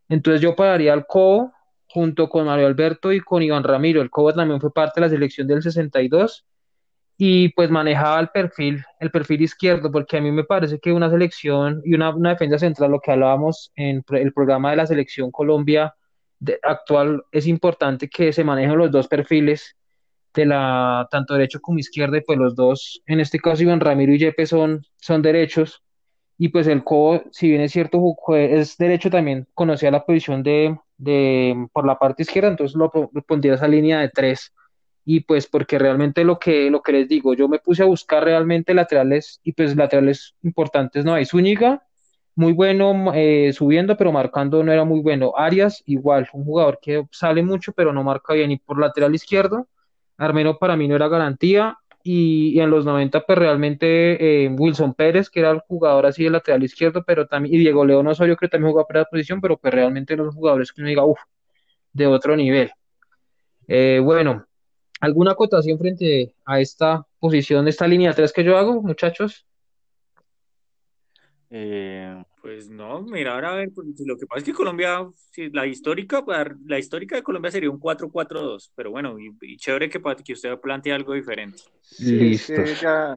[0.09, 1.53] Entonces yo pagaría al Cobo
[1.89, 4.03] junto con Mario Alberto y con Iván Ramiro.
[4.03, 6.45] El Cobo también fue parte de la selección del 62
[7.17, 11.09] y pues manejaba el perfil, el perfil izquierdo, porque a mí me parece que una
[11.09, 15.31] selección y una, una defensa central, lo que hablábamos en el programa de la selección
[15.31, 15.95] Colombia
[16.63, 19.77] actual, es importante que se manejen los dos perfiles
[20.35, 24.13] de la tanto derecho como izquierda, y pues los dos, en este caso Iván Ramiro
[24.13, 25.83] y Yepes son, son derechos,
[26.37, 30.77] y pues el Cobo, si bien es cierto, es derecho también, conocía la posición de,
[30.97, 34.53] de por la parte izquierda, entonces lo, lo pondría esa línea de tres.
[35.07, 38.25] Y pues porque realmente lo que, lo que les digo, yo me puse a buscar
[38.25, 41.87] realmente laterales y pues laterales importantes, no hay Zúñiga,
[42.37, 45.33] muy bueno eh, subiendo, pero marcando no era muy bueno.
[45.37, 48.51] Arias, igual, un jugador que sale mucho, pero no marca bien.
[48.51, 49.69] Y por lateral izquierdo,
[50.17, 51.79] Armero para mí no era garantía.
[52.07, 56.31] Y, en los 90, pues realmente eh, Wilson Pérez, que era el jugador así de
[56.31, 59.57] lateral izquierdo, pero también, y Diego León Osorio, que también jugaba para la posición, pero
[59.57, 61.21] pues realmente los jugadores que uno diga, uff,
[61.93, 62.71] de otro nivel.
[63.69, 64.45] Eh, bueno,
[65.05, 69.45] ¿Alguna acotación frente a esta posición, esta línea 3 que yo hago, muchachos?
[71.57, 75.09] Eh, pues no, mira, ahora a ver, pues, lo que pasa es que Colombia,
[75.53, 76.25] la histórica,
[76.67, 80.93] la histórica de Colombia sería un 4-4-2, pero bueno, y, chévere que, que usted plantee
[80.93, 81.63] algo diferente.
[81.81, 82.37] Sí,
[82.83, 83.15] ya,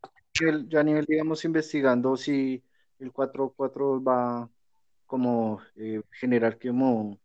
[0.67, 2.61] ya a nivel, digamos, investigando si
[2.99, 4.47] el 4-4 va
[5.07, 7.19] como eh, generar como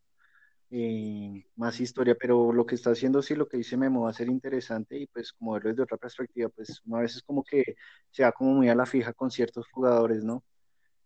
[0.71, 4.15] eh, más historia, pero lo que está haciendo, sí, lo que dice Memo va a
[4.15, 7.77] ser interesante y pues como verlo desde otra perspectiva, pues una vez es como que
[8.11, 10.43] se va como muy a la fija con ciertos jugadores, ¿no?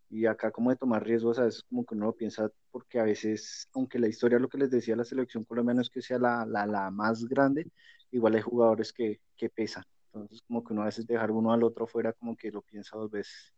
[0.09, 3.05] Y acá como de tomar riesgos, a veces como que uno lo piensa, porque a
[3.05, 6.47] veces, aunque la historia, lo que les decía la selección colombiana es que sea la,
[6.47, 7.67] la, la más grande,
[8.11, 9.85] igual hay jugadores que, que pesan.
[10.07, 12.97] Entonces como que uno a veces dejar uno al otro fuera como que lo piensa
[12.97, 13.53] dos veces.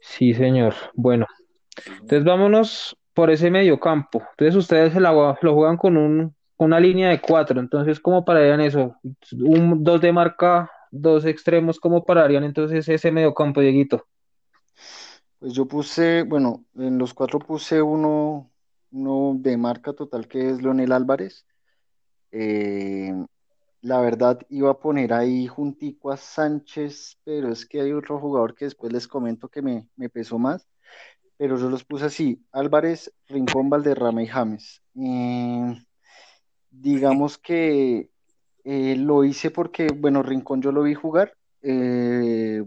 [0.00, 0.74] Sí, señor.
[0.94, 1.26] Bueno,
[2.00, 4.22] entonces vámonos por ese medio campo.
[4.30, 7.60] Entonces ustedes se lo juegan con un, una línea de cuatro.
[7.60, 8.96] Entonces, ¿cómo pararían eso?
[9.32, 14.06] Un, dos de marca, dos extremos, ¿cómo pararían entonces ese medio campo, Dieguito?
[15.38, 18.50] Pues yo puse, bueno, en los cuatro puse uno,
[18.90, 21.46] uno de marca total que es Leonel Álvarez.
[22.32, 23.12] Eh,
[23.82, 28.54] la verdad iba a poner ahí juntico a Sánchez, pero es que hay otro jugador
[28.54, 30.66] que después les comento que me, me pesó más
[31.36, 34.82] pero yo los puse así, Álvarez, Rincón, Valderrama y James.
[34.94, 35.74] Eh,
[36.70, 38.10] digamos que
[38.64, 42.64] eh, lo hice porque, bueno, Rincón yo lo vi jugar, eh,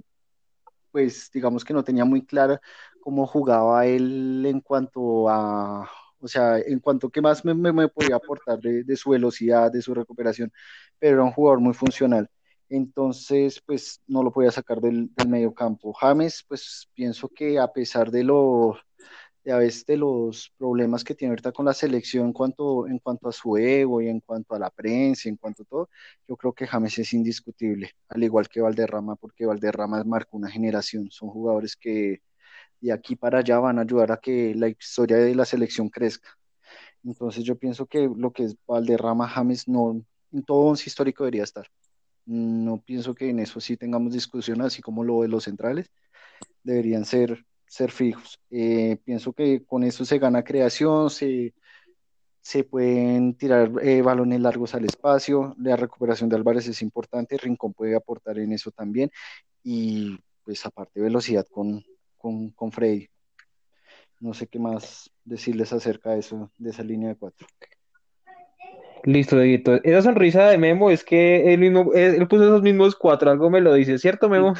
[0.91, 2.61] pues digamos que no tenía muy clara
[3.01, 8.59] cómo jugaba él en cuanto a, o sea, en cuanto que más me, podía aportar
[8.59, 10.51] de, de, su velocidad, de su recuperación,
[10.99, 12.29] pero era un jugador muy funcional
[12.69, 15.93] entonces pues no lo podía sacar del, medio campo.
[15.93, 18.77] James, pues pienso que a pesar de lo
[19.43, 22.99] de a veces de los problemas que tiene ahorita con la selección en cuanto, en
[22.99, 25.89] cuanto a su ego y en cuanto a la prensa, en cuanto a todo,
[26.27, 31.09] yo creo que James es indiscutible, al igual que Valderrama, porque Valderrama marcó una generación,
[31.11, 32.21] son jugadores que
[32.81, 36.29] de aquí para allá van a ayudar a que la historia de la selección crezca.
[37.03, 41.43] Entonces yo pienso que lo que es Valderrama, James, no, en todo once histórico debería
[41.43, 41.67] estar.
[42.25, 45.89] No pienso que en eso sí tengamos discusión, así como lo de los centrales,
[46.63, 48.39] deberían ser, ser fijos.
[48.49, 51.53] Eh, pienso que con eso se gana creación, se,
[52.41, 57.73] se pueden tirar eh, balones largos al espacio, la recuperación de Álvarez es importante, Rincón
[57.73, 59.11] puede aportar en eso también,
[59.63, 61.83] y pues aparte velocidad con,
[62.17, 63.07] con, con Freddy.
[64.19, 67.47] No sé qué más decirles acerca de eso, de esa línea de cuatro.
[69.03, 69.75] Listo, Dieguito.
[69.83, 73.61] Esa sonrisa de Memo es que él mismo, él puso esos mismos cuatro, algo me
[73.61, 74.55] lo dice, ¿cierto, Memo?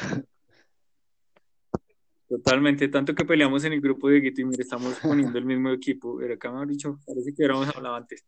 [2.30, 5.70] Totalmente, tanto que peleamos en el grupo de Dieguito y mire, estamos poniendo el mismo
[5.70, 6.16] equipo.
[6.16, 8.24] Pero acá me han dicho, parece que hubiéramos hablado antes.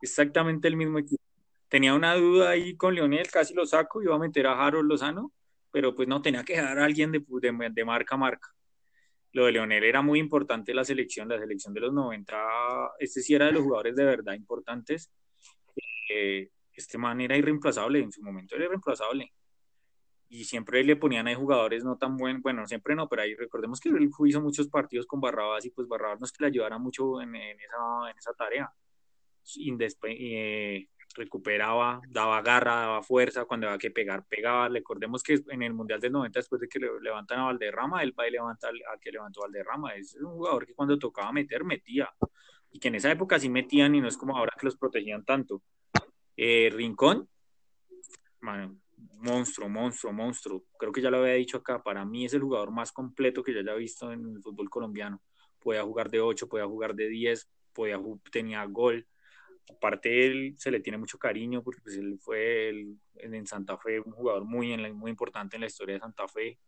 [0.00, 1.22] Exactamente el mismo equipo.
[1.68, 5.32] Tenía una duda ahí con Leonel, casi lo saco, iba a meter a Harold Lozano,
[5.70, 8.48] pero pues no, tenía que dejar a alguien de, de, de marca a marca
[9.34, 12.36] lo de Leonel era muy importante la selección, la selección de los 90,
[12.98, 15.10] este sí era de los jugadores de verdad importantes
[16.74, 19.32] este man era irreemplazable, en su momento era irreemplazable.
[20.32, 23.78] Y siempre le ponían ahí jugadores no tan buenos, bueno, siempre no, pero ahí recordemos
[23.78, 27.20] que él hizo muchos partidos con Barrabás y pues Barrabás no que le ayudara mucho
[27.20, 28.72] en, esa, en esa tarea.
[30.04, 34.70] Eh, recuperaba, daba garra, daba fuerza, cuando había que pegar, pegaba.
[34.70, 38.18] Recordemos que en el Mundial del 90, después de que le levantan a Valderrama, él
[38.18, 39.94] va y levanta al, que levantó a Valderrama.
[39.96, 42.08] Es un jugador que cuando tocaba meter, metía.
[42.70, 45.26] Y que en esa época sí metían y no es como ahora que los protegían
[45.26, 45.62] tanto.
[46.38, 47.28] Eh, Rincón,
[49.14, 50.64] monstruo, monstruo, monstruo.
[50.78, 53.52] Creo que ya lo había dicho acá, para mí es el jugador más completo que
[53.52, 55.22] yo haya visto en el fútbol colombiano.
[55.58, 59.06] Puede jugar de 8, puede jugar de 10, podía, tenía gol.
[59.70, 62.70] Aparte, él se le tiene mucho cariño porque pues, él fue
[63.14, 66.58] en Santa Fe un jugador muy, muy importante en la historia de Santa Fe.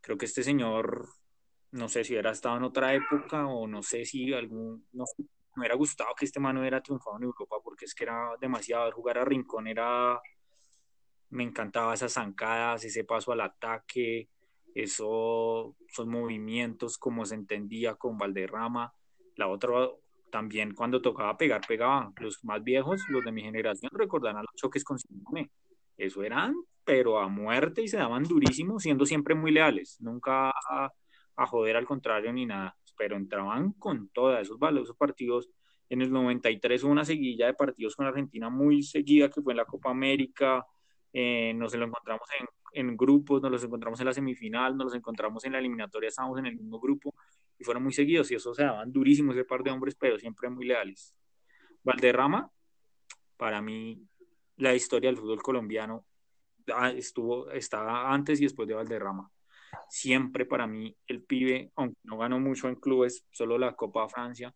[0.00, 1.08] Creo que este señor,
[1.72, 5.04] no sé si hubiera estado en otra época o no sé si algún, no,
[5.56, 8.92] me hubiera gustado que este man hubiera triunfado en Europa porque es que era demasiado,
[8.92, 10.20] jugar a Rincón era,
[11.30, 14.28] me encantaba esas zancadas, ese paso al ataque,
[14.74, 18.92] eso, esos movimientos como se entendía con Valderrama.
[19.36, 19.88] La otra,
[20.30, 22.12] también cuando tocaba pegar, pegaban.
[22.18, 25.50] Los más viejos, los de mi generación, recordarán los choques con Simone.
[25.96, 29.96] Eso eran, pero a muerte y se daban durísimos, siendo siempre muy leales.
[30.00, 30.92] Nunca a,
[31.46, 35.50] joder al contrario ni nada pero entraban con todos esos valiosos partidos.
[35.88, 39.58] En el 93 hubo una seguilla de partidos con Argentina muy seguida, que fue en
[39.58, 40.66] la Copa América,
[41.18, 44.94] eh, nos lo encontramos en, en, grupos, nos los encontramos en la semifinal, nos los
[44.94, 47.14] encontramos en la eliminatoria, estábamos en el mismo grupo
[47.58, 50.50] y fueron muy seguidos y eso se daban durísimos ese par de hombres, pero siempre
[50.50, 51.14] muy leales.
[51.82, 52.50] Valderrama,
[53.38, 54.06] para mí,
[54.58, 56.04] la historia del fútbol colombiano
[56.74, 59.30] ah, estuvo, estaba antes y después de Valderrama
[59.88, 64.54] siempre para mí el pibe, aunque no ganó mucho en clubes, solo la Copa Francia,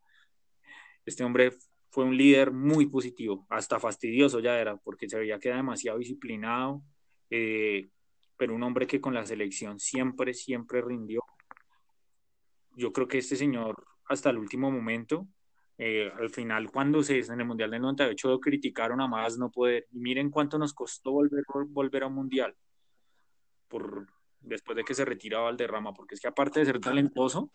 [1.06, 1.52] este hombre
[1.90, 5.98] fue un líder muy positivo, hasta fastidioso ya era, porque se veía que era demasiado
[5.98, 6.82] disciplinado,
[7.30, 7.90] eh,
[8.36, 11.24] pero un hombre que con la selección siempre, siempre rindió.
[12.76, 15.26] Yo creo que este señor, hasta el último momento,
[15.78, 19.50] eh, al final, cuando se en el Mundial del 98 lo criticaron a más no
[19.50, 22.54] poder, y miren cuánto nos costó volver, volver a un Mundial,
[23.66, 24.06] por,
[24.40, 27.50] después de que se retiraba Valderrama, porque es que aparte de ser talentoso,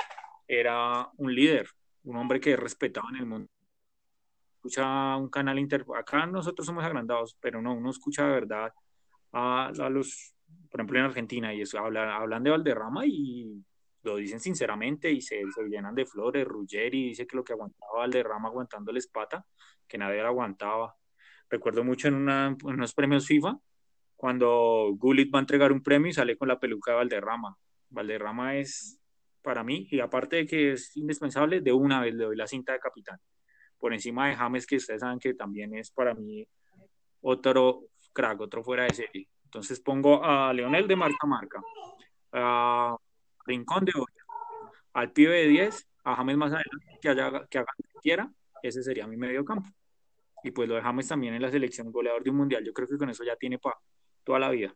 [0.46, 1.70] era un líder,
[2.04, 3.55] un hombre que respetaba en el mundo.
[4.66, 5.86] Escucha un canal inter...
[5.96, 8.74] Acá nosotros somos agrandados, pero no, uno escucha de verdad
[9.32, 10.34] a, los,
[10.72, 13.64] por ejemplo en Argentina, y eso, hablan, hablan de Valderrama y
[14.02, 16.48] lo dicen sinceramente y se, se llenan de flores.
[16.48, 19.46] Ruggeri dice que lo que aguantaba Valderrama aguantándole espata,
[19.88, 20.96] que nadie lo aguantaba.
[21.48, 23.60] Recuerdo mucho en, una, en unos premios FIFA,
[24.16, 27.56] cuando Gullit va a entregar un premio y sale con la peluca de Valderrama.
[27.90, 29.00] Valderrama es
[29.44, 32.74] para mí, y aparte de que es indispensable, de una vez le doy la cinta
[32.74, 33.20] de capitán.
[33.80, 36.48] Por encima de James, que ustedes saben que también es para mí
[37.22, 37.84] otro
[38.14, 39.28] crack, otro fuera de serie.
[39.44, 41.62] Entonces pongo a Leonel de marca a marca,
[42.34, 42.98] a
[43.46, 44.06] Rincón de 8,
[44.94, 48.32] al pibe de 10, a James más adelante, que, haya, que haga lo que quiera,
[48.62, 49.70] ese sería mi medio campo.
[50.44, 52.64] Y pues lo de James también en la selección goleador de un mundial.
[52.64, 53.78] Yo creo que con eso ya tiene para
[54.24, 54.76] toda la vida.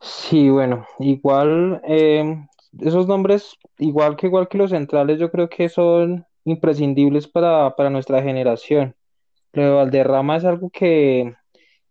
[0.00, 2.46] Sí, bueno, igual eh,
[2.80, 7.90] esos nombres, igual que igual que los centrales, yo creo que son imprescindibles para, para
[7.90, 8.94] nuestra generación.
[9.52, 11.34] Lo de Valderrama es algo que,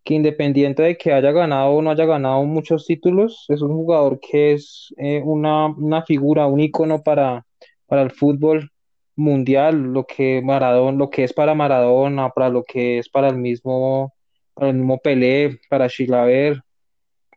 [0.04, 4.20] que independiente de que haya ganado o no haya ganado muchos títulos, es un jugador
[4.20, 7.46] que es eh, una, una figura, un ícono para,
[7.88, 8.72] para el fútbol
[9.16, 13.38] mundial, lo que Maradona, lo que es para Maradona, para lo que es para el
[13.38, 14.14] mismo
[14.54, 16.62] para el mismo Pelé, para Chilaver,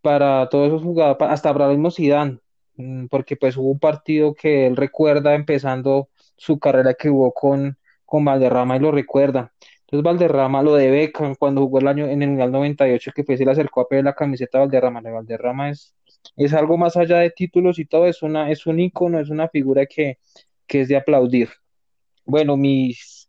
[0.03, 2.39] para todos esos jugadores, hasta para el mismo Zidane,
[2.77, 7.79] mm, porque pues hubo un partido que él recuerda empezando su carrera que jugó con,
[8.05, 9.53] con Valderrama y lo recuerda.
[9.81, 13.39] Entonces Valderrama lo de Beckham cuando jugó el año en el Mundial 98 que pues
[13.39, 15.01] se le acercó a pedir la camiseta de Valderrama.
[15.03, 15.95] De Valderrama es,
[16.37, 19.49] es algo más allá de títulos y todo, es una, es un ícono, es una
[19.49, 20.19] figura que,
[20.67, 21.51] que es de aplaudir.
[22.25, 23.27] Bueno, mis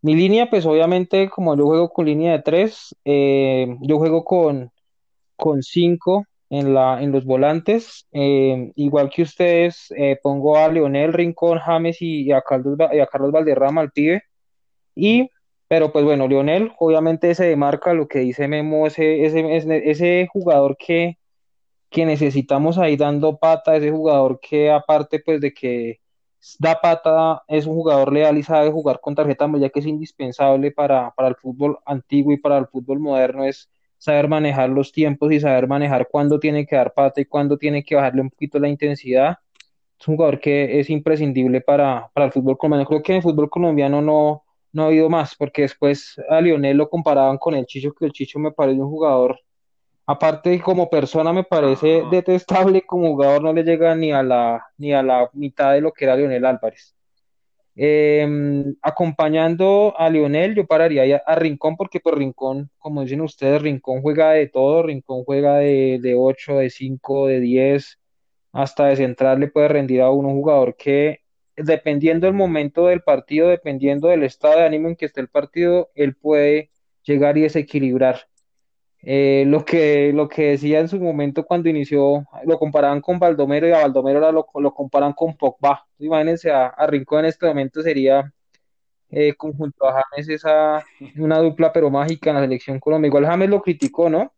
[0.00, 4.70] mi línea, pues obviamente, como yo juego con línea de tres, eh, yo juego con,
[5.36, 8.06] con cinco en, la, en los volantes.
[8.12, 13.06] Eh, igual que ustedes, eh, pongo a Leonel Rincón, James y, a Carlos, y a
[13.06, 14.22] Carlos Valderrama, al pibe.
[14.94, 15.30] Y,
[15.68, 20.76] pero pues bueno, Leonel, obviamente se demarca lo que dice Memo, ese, ese, ese jugador
[20.78, 21.18] que,
[21.90, 26.00] que necesitamos ahí dando pata, ese jugador que aparte pues de que
[26.58, 30.70] da pata, es un jugador leal y sabe jugar con tarjeta amarilla que es indispensable
[30.70, 35.32] para, para el fútbol antiguo y para el fútbol moderno, es saber manejar los tiempos
[35.32, 38.58] y saber manejar cuándo tiene que dar pata y cuándo tiene que bajarle un poquito
[38.58, 39.38] la intensidad.
[40.00, 42.88] Es un jugador que es imprescindible para, para el fútbol colombiano.
[42.88, 46.76] Creo que en el fútbol colombiano no, no ha habido más, porque después a Lionel
[46.76, 49.38] lo comparaban con el Chicho, que el Chicho me parece un jugador
[50.10, 54.94] Aparte, como persona me parece detestable, como jugador no le llega ni a la, ni
[54.94, 56.96] a la mitad de lo que era Lionel Álvarez.
[57.80, 63.62] Em, acompañando a Lionel, yo pararía a, Rincón, porque por pues, Rincón, como dicen ustedes,
[63.62, 68.00] Rincón juega de todo, Rincón juega de, de 8, de 5, de 10,
[68.52, 71.20] hasta de central le puede rendir a uno un jugador que,
[71.56, 75.90] dependiendo del momento del partido, dependiendo del estado de ánimo en que esté el partido,
[75.94, 76.70] él puede
[77.04, 78.27] llegar y desequilibrar.
[79.10, 83.66] Eh, lo, que, lo que decía en su momento cuando inició, lo comparaban con Baldomero
[83.66, 85.86] y a Baldomero ahora lo, lo comparan con Pogba.
[85.98, 88.30] Imagínense, a, Rincón en este momento sería
[89.08, 90.84] eh, conjunto a James esa
[91.16, 93.08] una dupla pero mágica en la selección Colombia.
[93.08, 94.34] Igual James lo criticó, ¿no?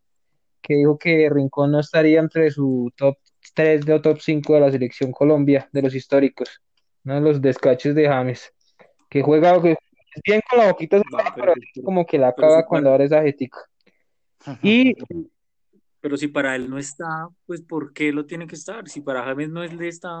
[0.61, 3.17] Que dijo que Rincón no estaría entre su top
[3.53, 6.61] 3 o top 5 de la selección Colombia, de los históricos.
[7.03, 8.53] Uno de los descaches de James,
[9.09, 9.75] que juega que
[10.25, 13.59] bien con la boquita, Va, pero pero, como que la caga cuando ahora es ajética.
[14.63, 14.95] Y
[16.01, 18.89] pero si para él no está, pues ¿por qué lo tiene que estar?
[18.89, 20.17] Si para James no es le está,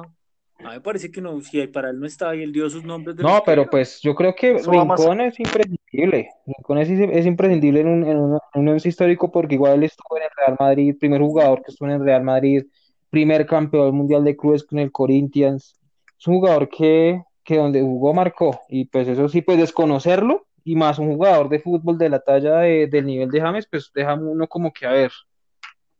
[0.63, 2.83] a mí me parece que no, si para él no está y él dio sus
[2.83, 4.71] nombres de No, pero pues yo creo que Eso.
[4.71, 6.29] Rincón es imprescindible.
[6.45, 10.17] Rincón es, es imprescindible en un, en un, en un histórico porque igual él estuvo
[10.17, 12.63] en el Real Madrid, primer jugador que estuvo en el Real Madrid,
[13.09, 15.73] primer campeón mundial de clubes con el Corinthians.
[16.19, 18.61] Es un jugador que, que donde jugó marcó.
[18.69, 22.57] Y pues eso sí, pues desconocerlo y más un jugador de fútbol de la talla
[22.59, 25.11] de- del nivel de James, pues deja uno como que a ver,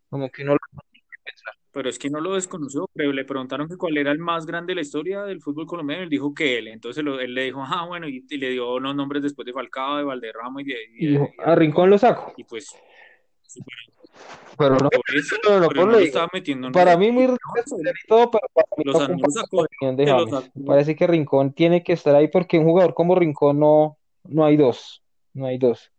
[0.09, 0.59] como que uno lo.
[1.73, 4.71] Pero es que no lo desconoció, pero le preguntaron que cuál era el más grande
[4.71, 7.43] de la historia del fútbol colombiano, y él dijo que él, entonces lo- él le
[7.45, 10.65] dijo, ah, bueno, y, y le dio unos nombres después de Falcao, de Valderrama y
[10.65, 12.33] de, y Y de- dijo, y de a Rincón lo saco.
[12.35, 12.75] y pues,
[13.47, 13.61] sí,
[14.57, 17.27] Pero no, por eso, pero no pero por no estaba metiendo en Para mí muy
[17.27, 17.37] no,
[18.07, 20.51] todo, pero para mí lo no sacó, de James.
[20.55, 24.45] Me parece que Rincón tiene que estar ahí porque un jugador como Rincón no, no
[24.45, 25.03] hay dos,
[25.33, 25.91] no hay dos.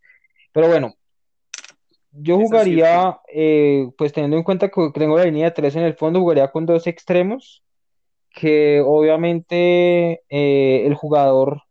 [0.53, 0.95] Pero bueno,
[2.13, 5.95] yo jugaría, eh, pues teniendo en cuenta que tengo la línea de tres en el
[5.95, 7.63] fondo, jugaría con dos extremos,
[8.31, 11.63] que obviamente eh, el jugador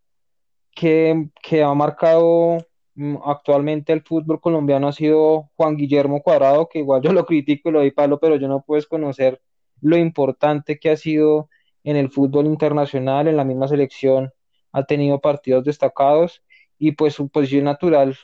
[0.76, 2.58] que, que ha marcado
[2.96, 7.70] mm, actualmente el fútbol colombiano ha sido Juan Guillermo Cuadrado, que igual yo lo critico
[7.70, 9.42] y lo doy palo, pero yo no puedo desconocer
[9.82, 11.50] lo importante que ha sido
[11.84, 14.32] en el fútbol internacional, en la misma selección,
[14.72, 16.44] ha tenido partidos destacados
[16.78, 18.18] y pues su posición natural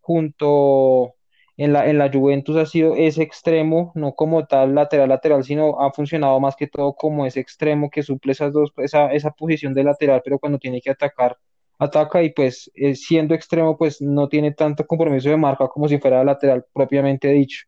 [0.00, 1.14] junto
[1.56, 5.80] en la, en la Juventus ha sido ese extremo, no como tal lateral lateral, sino
[5.80, 9.74] ha funcionado más que todo como ese extremo que suple esas dos, esa, esa posición
[9.74, 11.36] de lateral, pero cuando tiene que atacar,
[11.78, 15.98] ataca y pues eh, siendo extremo pues no tiene tanto compromiso de marca como si
[15.98, 17.66] fuera lateral propiamente dicho.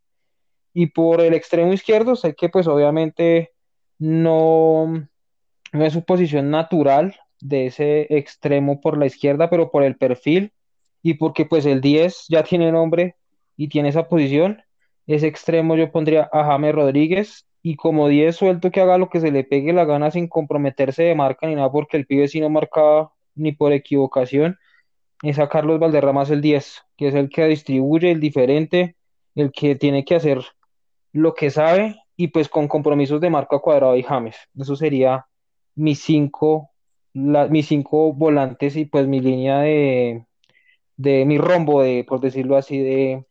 [0.72, 3.52] Y por el extremo izquierdo, sé que pues obviamente
[3.98, 4.86] no,
[5.72, 10.52] no es su posición natural de ese extremo por la izquierda, pero por el perfil
[11.02, 13.16] y porque pues el 10 ya tiene nombre
[13.56, 14.62] y tiene esa posición,
[15.06, 19.20] ese extremo yo pondría a James Rodríguez y como 10 suelto que haga lo que
[19.20, 22.40] se le pegue la gana sin comprometerse de marca ni nada porque el pibe sí
[22.40, 24.58] no marcaba ni por equivocación,
[25.22, 28.96] es a Carlos Valderrama es el 10, que es el que distribuye, el diferente,
[29.34, 30.42] el que tiene que hacer
[31.12, 34.36] lo que sabe y pues con compromisos de marca Cuadrado y James.
[34.58, 35.26] Eso sería
[35.74, 36.70] mis cinco,
[37.14, 40.26] mis cinco volantes y pues mi línea de,
[40.96, 43.24] de mi rombo de, por decirlo así, de,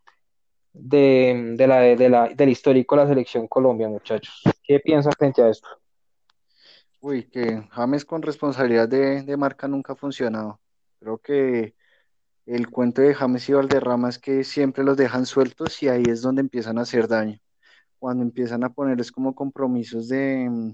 [0.74, 4.42] de, de la, de la, del histórico de la selección Colombia, muchachos.
[4.64, 5.68] ¿Qué piensas frente a esto?
[7.02, 10.62] Uy, que James con responsabilidad de, de marca nunca ha funcionado.
[11.00, 11.76] Creo que
[12.46, 16.22] el cuento de James y Valderrama es que siempre los dejan sueltos y ahí es
[16.22, 17.40] donde empiezan a hacer daño.
[18.00, 20.74] Cuando empiezan a ponerles como compromisos de,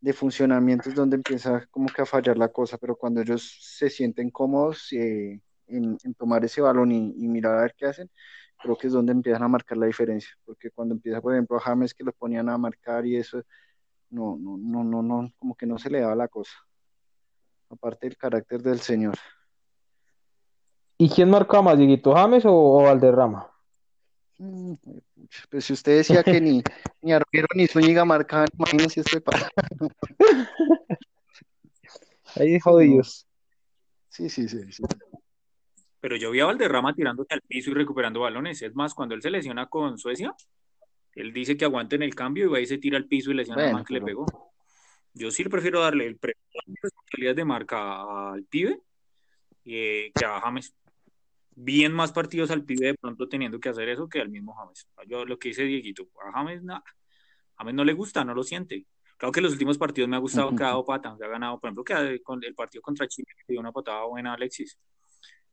[0.00, 3.90] de funcionamiento es donde empieza como que a fallar la cosa, pero cuando ellos se
[3.90, 8.10] sienten cómodos eh, en, en tomar ese balón y, y mirar a ver qué hacen,
[8.58, 11.60] creo que es donde empiezan a marcar la diferencia, porque cuando empieza, por ejemplo, a
[11.60, 13.42] James que los ponían a marcar y eso,
[14.10, 16.52] no, no, no, no, no, como que no se le daba la cosa,
[17.68, 19.16] aparte del carácter del señor.
[20.98, 23.50] ¿Y quién marca más, Dieguito, James o, o Valderrama?
[24.38, 24.74] Mm,
[25.50, 26.62] Pues si usted decía que ni,
[27.02, 29.48] ni Arguero ni Zúñiga marcaban, imagínese este para.
[32.36, 33.26] Ahí jodidos.
[34.08, 34.82] sí, sí, sí, sí.
[36.00, 38.62] Pero yo vi a Valderrama tirándose al piso y recuperando balones.
[38.62, 40.34] Es más, cuando él se lesiona con Suecia,
[41.14, 43.62] él dice que aguanten el cambio y va y se tira al piso y lesiona
[43.62, 44.26] Bueno, man que le pegó.
[45.12, 46.34] Yo sí le prefiero darle el pre
[46.82, 48.80] responsabilidad de marca al pibe
[49.64, 50.74] eh, que a James.
[51.54, 54.86] Bien más partidos al pibe de pronto teniendo que hacer eso que al mismo James.
[55.06, 56.82] Yo lo que dice Dieguito, a James, nada.
[57.58, 58.86] James no le gusta, no lo siente.
[59.18, 61.60] Claro que los últimos partidos me ha gustado que ha dado pata, que ha ganado,
[61.60, 64.78] por ejemplo, que con el partido contra Chile le dio una patada buena a Alexis.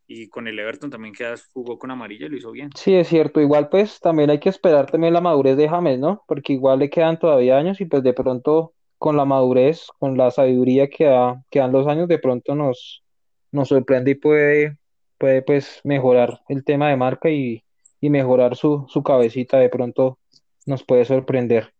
[0.09, 2.69] Y con el Everton también que jugó con amarilla y lo hizo bien.
[2.75, 3.41] Sí, es cierto.
[3.41, 6.23] Igual pues también hay que esperar también la madurez de James, ¿no?
[6.29, 10.31] Porque igual le quedan todavía años y pues de pronto con la madurez, con la
[10.31, 13.03] sabiduría que, da- que dan los años, de pronto nos,
[13.51, 14.77] nos sorprende y puede,
[15.17, 17.63] puede pues mejorar el tema de marca y,
[17.99, 20.19] y mejorar su, su cabecita, de pronto
[20.65, 21.73] nos puede sorprender.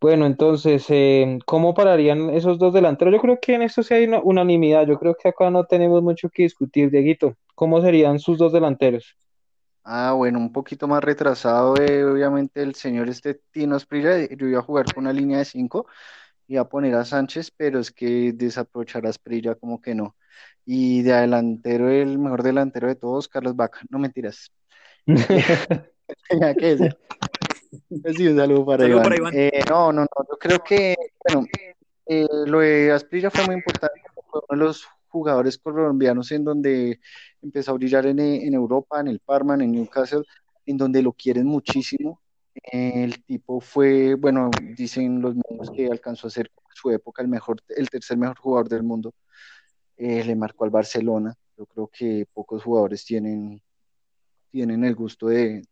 [0.00, 3.14] Bueno, entonces, eh, ¿cómo pararían esos dos delanteros?
[3.14, 4.86] Yo creo que en esto sí hay una unanimidad.
[4.86, 7.36] Yo creo que acá no tenemos mucho que discutir, Dieguito.
[7.54, 9.16] ¿Cómo serían sus dos delanteros?
[9.82, 14.46] Ah, bueno, un poquito más retrasado, eh, obviamente el señor este Tino Asprilla, eh, yo
[14.46, 15.86] iba a jugar con una línea de cinco,
[16.48, 20.16] iba a poner a Sánchez, pero es que desaprovechar a Asprilla como que no.
[20.64, 23.80] Y de delantero, el mejor delantero de todos, Carlos Vaca.
[23.90, 24.50] No mentiras.
[26.28, 26.98] Tenía que decir.
[28.16, 29.02] Sí, un saludo para Saludo Iván.
[29.02, 29.34] para Iván.
[29.36, 31.46] Eh, no, no, no, yo creo que, bueno,
[32.06, 37.00] eh, lo de Asprilla fue muy importante, fue uno de los jugadores colombianos en donde
[37.42, 40.22] empezó a brillar en, en Europa, en el Parma, en Newcastle,
[40.66, 42.20] en donde lo quieren muchísimo.
[42.72, 47.62] El tipo fue, bueno, dicen los medios que alcanzó a ser su época el mejor,
[47.68, 49.14] el tercer mejor jugador del mundo.
[49.96, 51.34] Eh, le marcó al Barcelona.
[51.56, 53.62] Yo creo que pocos jugadores tienen,
[54.50, 55.62] tienen el gusto de,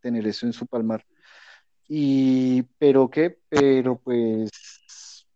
[0.00, 1.04] tener eso en su palmar.
[1.88, 4.50] Y, pero qué, pero pues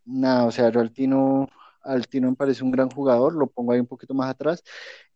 [0.04, 1.48] nada, o sea, yo Tino,
[1.83, 4.62] al Tino me parece un gran jugador, lo pongo ahí un poquito más atrás.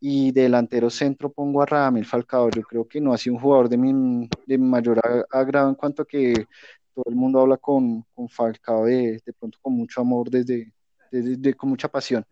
[0.00, 2.50] Y delantero centro pongo a Radamel Falcao.
[2.50, 5.00] Yo creo que no ha sido un jugador de mi, de mayor
[5.30, 6.48] agrado en cuanto que
[6.94, 10.72] todo el mundo habla con, con Falcao de, de pronto con mucho amor, desde,
[11.10, 12.24] desde- de- con mucha pasión.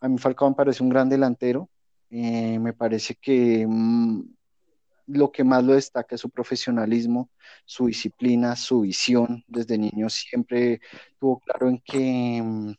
[0.00, 1.70] A mí Falcao me parece un gran delantero.
[2.10, 4.22] Eh, me parece que mm,
[5.06, 7.30] lo que más lo destaca es su profesionalismo,
[7.64, 9.42] su disciplina, su visión.
[9.48, 10.80] Desde niño siempre
[11.18, 12.72] tuvo claro en que mm,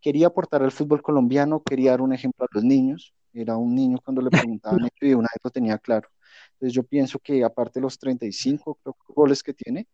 [0.00, 3.14] quería aportar al fútbol colombiano, quería dar un ejemplo a los niños.
[3.32, 6.08] Era un niño cuando le preguntaban eso y una vez lo tenía claro.
[6.52, 9.86] Entonces yo pienso que aparte de los 35 creo goles que tiene,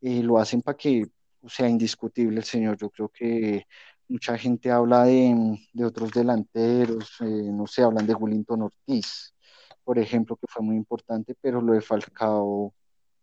[0.00, 1.06] eh, lo hacen para que
[1.48, 2.76] sea indiscutible el señor.
[2.76, 3.66] Yo creo que
[4.08, 9.34] mucha gente habla de, de otros delanteros, eh, no sé, hablan de Willington Ortiz,
[9.84, 12.74] por ejemplo, que fue muy importante, pero lo de Falcao,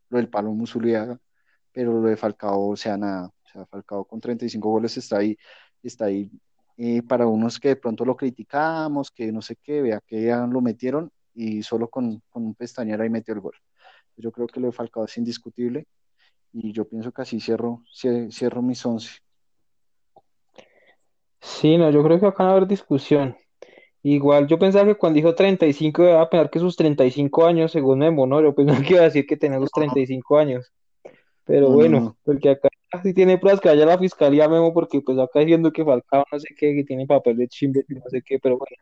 [0.09, 1.19] lo del Palo Musuliaga,
[1.71, 5.37] pero lo de Falcao, o sea, nada, o sea, Falcao con 35 goles está ahí,
[5.83, 6.31] está ahí
[6.77, 10.45] eh, para unos que de pronto lo criticamos, que no sé qué, vea que ya
[10.45, 13.55] lo metieron y solo con, con un pestañero ahí metió el gol.
[14.15, 15.85] Yo creo que lo de Falcao es indiscutible
[16.53, 19.19] y yo pienso que así cierro, cie- cierro mis 11.
[21.39, 23.35] Sí, no, yo creo que acá va a haber discusión.
[24.03, 27.99] Igual yo pensaba que cuando dijo 35 iba a pensar que sus 35 años, según
[27.99, 28.41] Memo, ¿no?
[28.41, 30.71] Yo pensaba que iba a decir que tenía sus 35 años.
[31.45, 32.17] Pero No, no, bueno, no.
[32.23, 32.69] porque acá
[33.03, 36.39] sí tiene pruebas que vaya la fiscalía, Memo, porque pues acá diciendo que Falcao no
[36.39, 38.75] sé qué, que tiene papel de chimbe, no sé qué, pero bueno.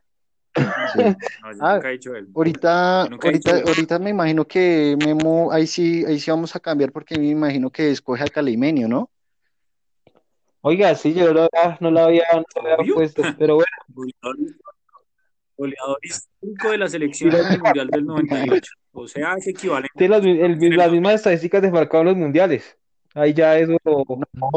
[0.93, 0.99] Sí.
[1.41, 2.27] No, yo Ah, nunca he dicho él.
[2.33, 6.59] ahorita, he ahorita, dicho ahorita me imagino que Memo, ahí sí, ahí sí vamos a
[6.59, 9.09] cambiar porque me imagino que escoge a Calimenio, ¿no?
[10.61, 13.69] Oiga, sí, yo no, lo había- no la había, no lo había puesto, pero bueno,
[15.57, 18.71] Goleador, histórico de la selección en el Mundial del 98.
[18.93, 19.89] O sea, es equivalente.
[19.97, 22.77] tiene las, el las mismas estadísticas de Falcao en los mundiales.
[23.15, 23.77] Ahí ya eso,
[24.33, 24.49] No,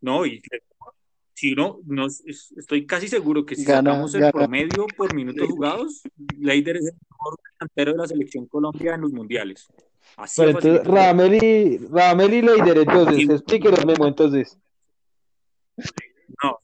[0.00, 0.40] No, y
[1.34, 4.32] si no, no, es- estoy casi seguro que si Gana, sacamos el gana.
[4.32, 6.02] promedio por minutos jugados,
[6.40, 9.68] Leider es el mejor delantero de la selección Colombia en los mundiales.
[10.16, 10.86] Así pero de entonces.
[10.92, 13.22] Radamel y, Radamel y Leider, entonces, Sí.
[13.30, 14.58] explíquenos, Memo, entonces.
[16.42, 16.58] No.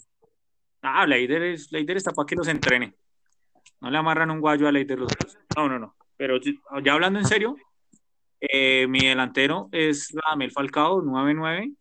[0.82, 2.94] Ah, Leider, es, Leider está para que los entrene.
[3.80, 5.38] No le amarran un guayo a Leider los dos.
[5.56, 5.94] No, no, no.
[6.16, 6.38] Pero
[6.82, 7.56] ya hablando en serio,
[8.52, 11.74] eh, mi delantero es Radamel Falcao, 9-9.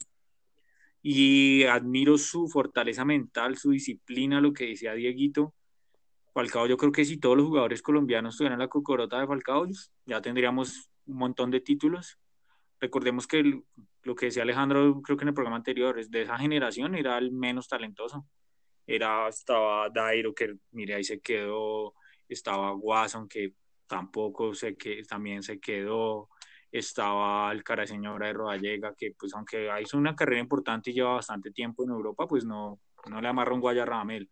[1.01, 5.53] Y admiro su fortaleza mental, su disciplina, lo que decía Dieguito.
[6.33, 9.67] Falcao, yo creo que si todos los jugadores colombianos tuvieran la cocorota de Falcao,
[10.05, 12.17] ya tendríamos un montón de títulos.
[12.79, 13.61] Recordemos que
[14.03, 17.17] lo que decía Alejandro, creo que en el programa anterior, es de esa generación era
[17.17, 18.25] el menos talentoso.
[18.87, 21.93] Era, estaba Dairo, que mire, ahí se quedó,
[22.27, 23.53] estaba Watson, que
[23.87, 26.29] tampoco sé que también se quedó,
[26.73, 31.13] estaba el cara señora de Rodallega, que pues aunque hizo una carrera importante y lleva
[31.13, 34.29] bastante tiempo en Europa, pues no, no le amarra un guaya a Radamel.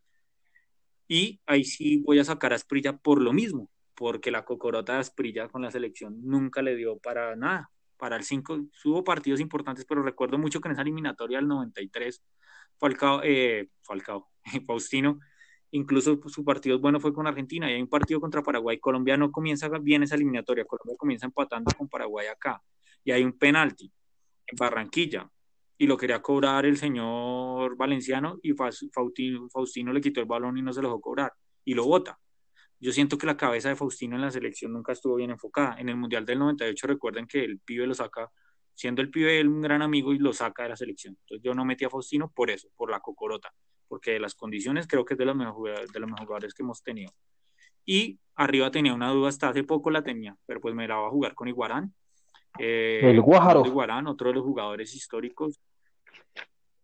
[1.08, 5.00] Y ahí sí voy a sacar a Asprilla por lo mismo, porque la cocorota de
[5.00, 7.70] Asprilla con la selección nunca le dio para nada.
[7.98, 12.24] Para el 5 hubo partidos importantes, pero recuerdo mucho que en esa eliminatoria del 93,
[12.80, 14.32] Falcao, eh, Falcao,
[14.66, 15.20] Faustino,
[15.72, 18.80] incluso pues, su partido bueno fue con Argentina y hay un partido contra Paraguay.
[18.80, 22.62] Colombia no comienza bien esa eliminatoria, Colombia comienza empatando con Paraguay acá
[23.04, 23.92] y hay un penalti
[24.48, 25.30] en Barranquilla
[25.78, 30.72] y lo quería cobrar el señor Valenciano y Faustino, le quitó el balón y no
[30.74, 31.34] se lo dejó cobrar
[31.66, 32.20] y lo bota.
[32.80, 35.80] Yo siento que la cabeza de Faustino en la selección nunca estuvo bien enfocada.
[35.80, 38.32] En el Mundial del 98 recuerden que el pibe lo saca,
[38.74, 41.18] siendo el pibe un gran amigo y lo saca de la selección.
[41.22, 43.54] Entonces yo no metí a Faustino por eso, por la cocorota,
[43.88, 46.64] porque de las condiciones creo que es de los mejores, de los mejores jugadores que
[46.64, 47.12] hemos tenido.
[47.86, 51.08] Y arriba tenía una duda, hasta hace poco la tenía, pero pues me la va
[51.08, 51.94] a jugar con Iguarán.
[52.60, 53.66] Eh, el Guájaro.
[53.66, 55.60] Iguarán, otro de los jugadores históricos,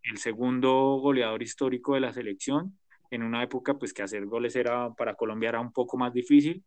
[0.03, 0.71] el segundo
[1.01, 2.77] goleador histórico de la selección,
[3.11, 6.63] en una época pues que hacer goles era para Colombia era un poco más difícil.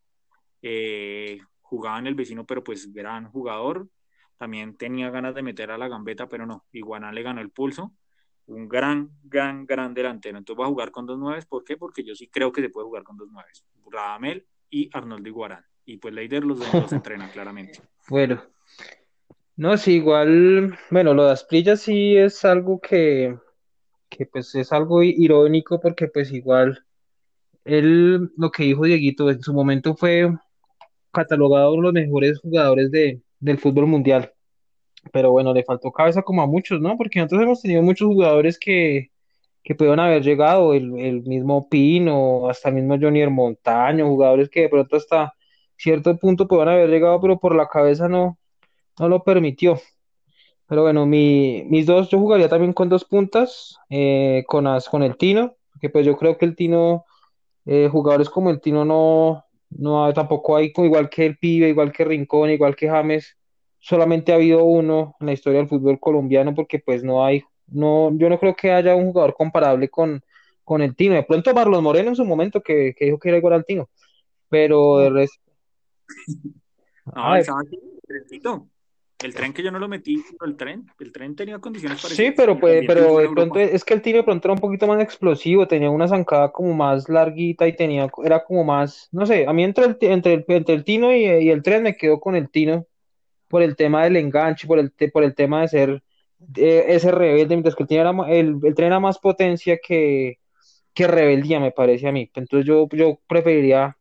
[0.63, 3.89] Eh, jugaba en el vecino, pero pues gran jugador.
[4.41, 6.65] También tenía ganas de meter a la gambeta, pero no.
[6.73, 7.93] Iguana le ganó el pulso.
[8.47, 10.39] un gran, gran, gran delantero.
[10.39, 11.45] Entonces va a jugar con dos nueves.
[11.45, 11.77] ¿Por qué?
[11.77, 13.67] Porque yo sí creo que se puede jugar con dos nueves.
[13.91, 15.63] Radamel y Arnoldo Iguarán.
[15.85, 17.83] Y pues Leider los, los entrena claramente.
[18.09, 18.43] Bueno,
[19.57, 23.37] no, sí, igual, bueno, lo de Asprilla sí es algo que,
[24.09, 26.83] que pues es algo irónico porque pues igual
[27.67, 30.35] él, lo que dijo Dieguito, en su momento fue
[31.13, 34.33] catalogado uno de los mejores jugadores de, del fútbol mundial.
[35.13, 36.97] Pero bueno, le faltó cabeza como a muchos, ¿no?
[36.97, 39.11] Porque nosotros hemos tenido muchos jugadores que,
[39.63, 44.63] que pudieron haber llegado, el, el mismo Pino, hasta el mismo Johnny Montaño, jugadores que
[44.63, 45.35] de pronto hasta
[45.77, 48.39] cierto punto pudieron haber llegado, pero por la cabeza no,
[48.99, 49.81] no lo permitió.
[50.67, 55.03] Pero bueno, mi, mis dos, yo jugaría también con dos puntas, eh, con, as, con
[55.03, 57.05] el Tino, porque pues yo creo que el Tino,
[57.67, 62.05] eh, jugadores como el Tino no, no tampoco hay, igual que el Pibe, igual que
[62.05, 63.37] Rincón, igual que James,
[63.79, 68.11] solamente ha habido uno en la historia del fútbol colombiano, porque pues no hay, no,
[68.17, 70.23] yo no creo que haya un jugador comparable con,
[70.65, 71.15] con el Tino.
[71.15, 73.89] De pronto Marlos Moreno en su momento, que, que dijo que era igual al Tino,
[74.49, 75.41] pero de resto...
[77.15, 77.45] No, el
[79.23, 82.31] el tren que yo no lo metí, el tren, el tren tenía condiciones parecidas.
[82.31, 84.87] Sí, pero, pues, pero de pronto es que el tiro de pronto era un poquito
[84.87, 89.47] más explosivo, tenía una zancada como más larguita y tenía, era como más, no sé,
[89.47, 92.35] a mí entre el, entre el, entre el tino y, el tren me quedo con
[92.37, 92.87] el tino
[93.49, 96.03] por el tema del enganche, por el, por el tema de ser
[96.57, 100.39] eh, ese rebelde, mientras que el, tino era, el, el tren era más potencia que,
[100.95, 102.31] que rebeldía, me parece a mí.
[102.35, 103.97] Entonces yo, yo preferiría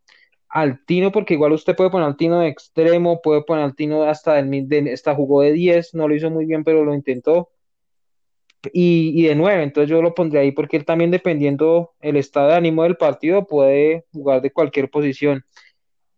[0.50, 4.04] al Tino, porque igual usted puede poner al Tino de extremo, puede poner al Tino
[4.04, 7.50] hasta, el, de, hasta jugó de 10, no lo hizo muy bien, pero lo intentó.
[8.74, 12.50] Y, y de 9, entonces yo lo pondría ahí porque él también dependiendo el estado
[12.50, 15.46] de ánimo del partido puede jugar de cualquier posición.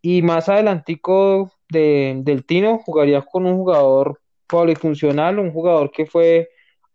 [0.00, 6.50] Y más adelantico de, del Tino jugaría con un jugador polifuncional, un jugador que fue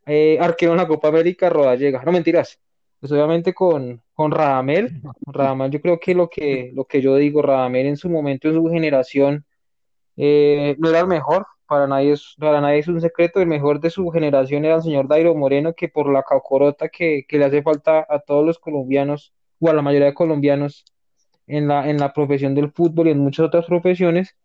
[0.05, 2.03] eh, arquero en la Copa América, Rodallega.
[2.03, 2.59] No mentiras,
[2.99, 7.43] pues obviamente con, con Radamel, Radamel yo creo que lo que lo que yo digo,
[7.43, 9.45] Radamel en su momento, en su generación,
[10.15, 13.79] eh, no era el mejor, para nadie, es, para nadie es un secreto, el mejor
[13.79, 17.45] de su generación era el señor Dairo Moreno, que por la caucorota que, que le
[17.45, 20.83] hace falta a todos los colombianos, o a la mayoría de colombianos,
[21.45, 24.35] en la, en la profesión del fútbol y en muchas otras profesiones,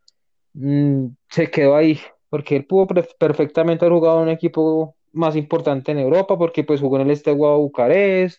[0.52, 1.98] mmm, se quedó ahí,
[2.28, 6.80] porque él pudo perfectamente haber jugado en un equipo más importante en Europa, porque pues
[6.80, 8.38] jugó en el Steaua Bucarest,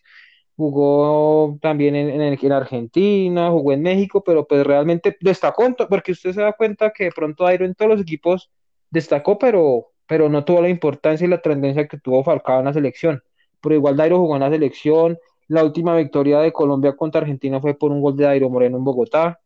[0.56, 6.42] jugó también en, en, Argentina, jugó en México, pero pues realmente destacó, porque usted se
[6.42, 8.52] da cuenta que de pronto Dairo en todos los equipos
[8.90, 12.74] destacó, pero, pero no tuvo la importancia y la tendencia que tuvo Falcao en la
[12.74, 13.24] selección.
[13.62, 17.78] Pero igual Dairo jugó en la selección, la última victoria de Colombia contra Argentina fue
[17.78, 19.40] por un gol de Dairo Moreno en Bogotá,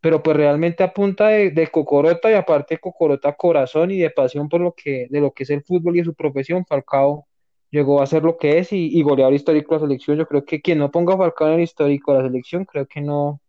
[0.00, 4.48] pero pues realmente a punta de, de, Cocorota y aparte Cocorota corazón y de pasión
[4.48, 7.26] por lo que, de lo que es el fútbol y su profesión, Falcao
[7.70, 10.16] llegó a ser lo que es y, y goleador histórico de la selección.
[10.16, 12.86] Yo creo que quien no ponga a Falcao en el histórico de la selección, creo
[12.86, 13.40] que no,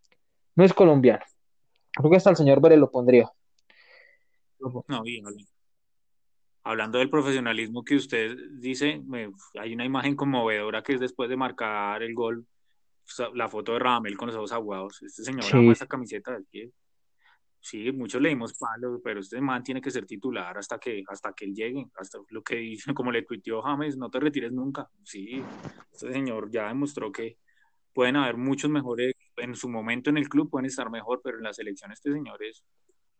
[0.55, 1.23] no es colombiano.
[1.93, 3.31] Creo que hasta el señor Vélez lo pondría.
[4.87, 5.23] No, bien,
[6.63, 9.01] Hablando del profesionalismo que usted dice,
[9.57, 12.45] hay una imagen conmovedora que es después de marcar el gol,
[13.33, 15.01] la foto de Ramel con los ojos aguados.
[15.01, 15.55] Este señor sí.
[15.55, 16.71] ama esa camiseta del pie.
[17.59, 21.33] Sí, muchos le dimos palos, pero este man tiene que ser titular hasta que, hasta
[21.33, 24.89] que él llegue, hasta lo que dice, como le tuiteó James, no te retires nunca.
[25.03, 25.43] Sí,
[25.91, 27.37] este señor ya demostró que
[27.93, 31.43] pueden haber muchos mejores, en su momento en el club pueden estar mejor, pero en
[31.43, 32.63] la selección este señor es,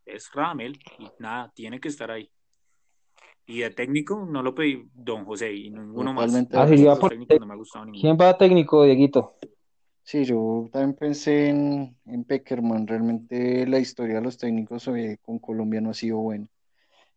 [0.06, 2.30] es Ramel y nada, tiene que estar ahí.
[3.48, 6.56] Y de técnico no lo pedí Don José y ninguno Totalmente.
[6.56, 6.70] más.
[6.70, 8.02] Ah, no me ha gustado ninguno.
[8.02, 9.36] ¿Quién va a técnico, Dieguito?
[10.08, 12.88] Sí, yo también pensé en, en Peckerman.
[12.88, 16.48] Realmente la historia de los técnicos eh, con Colombia no ha sido buena.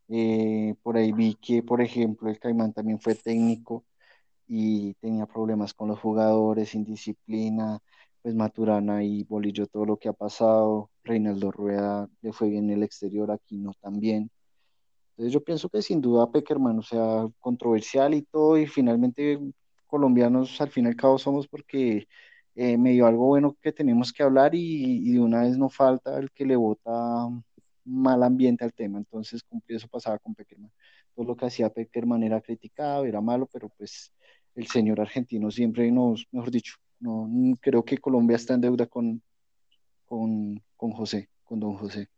[0.08, 3.84] Eh, por ahí vi que, por ejemplo, el Caimán también fue técnico
[4.48, 7.80] y tenía problemas con los jugadores, indisciplina,
[8.22, 10.90] pues Maturana y Bolillo, todo lo que ha pasado.
[11.04, 14.30] Reinaldo Rueda le fue bien en el exterior, aquí no tan bien.
[15.12, 19.38] Entonces yo pienso que sin duda Peckerman, o sea, controversial y todo, y finalmente
[19.86, 22.08] colombianos al fin y al cabo somos porque
[22.54, 26.18] eh, me dio algo bueno que tenemos que hablar y, de una vez no falta
[26.18, 27.28] el que le vota
[27.84, 28.98] mal ambiente al tema.
[28.98, 30.70] Entonces, eso pasaba con Peckerman.
[31.14, 34.12] Todo lo que hacía Peckerman era criticado, era malo, pero pues
[34.54, 37.28] el señor argentino siempre nos, mejor dicho, no
[37.60, 39.22] creo que Colombia está en deuda con,
[40.06, 42.08] con, con José, con don José.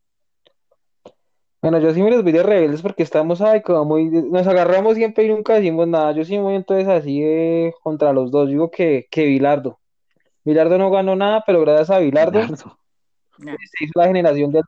[1.62, 5.24] Bueno, yo sí me los voy de rebeldes porque estamos ay, como nos agarramos siempre
[5.24, 6.12] y nunca decimos nada.
[6.12, 7.22] Yo sí me voy entonces así
[7.82, 8.48] contra los dos.
[8.48, 9.78] Digo que, que Vilardo.
[10.44, 14.62] Vilardo no ganó nada, pero gracias a Vilardo se hizo la generación del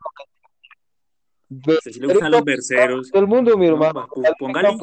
[1.82, 3.10] Se le gustan los berceros.
[3.10, 4.08] Todo el mundo, mi hermano.
[4.38, 4.76] póngale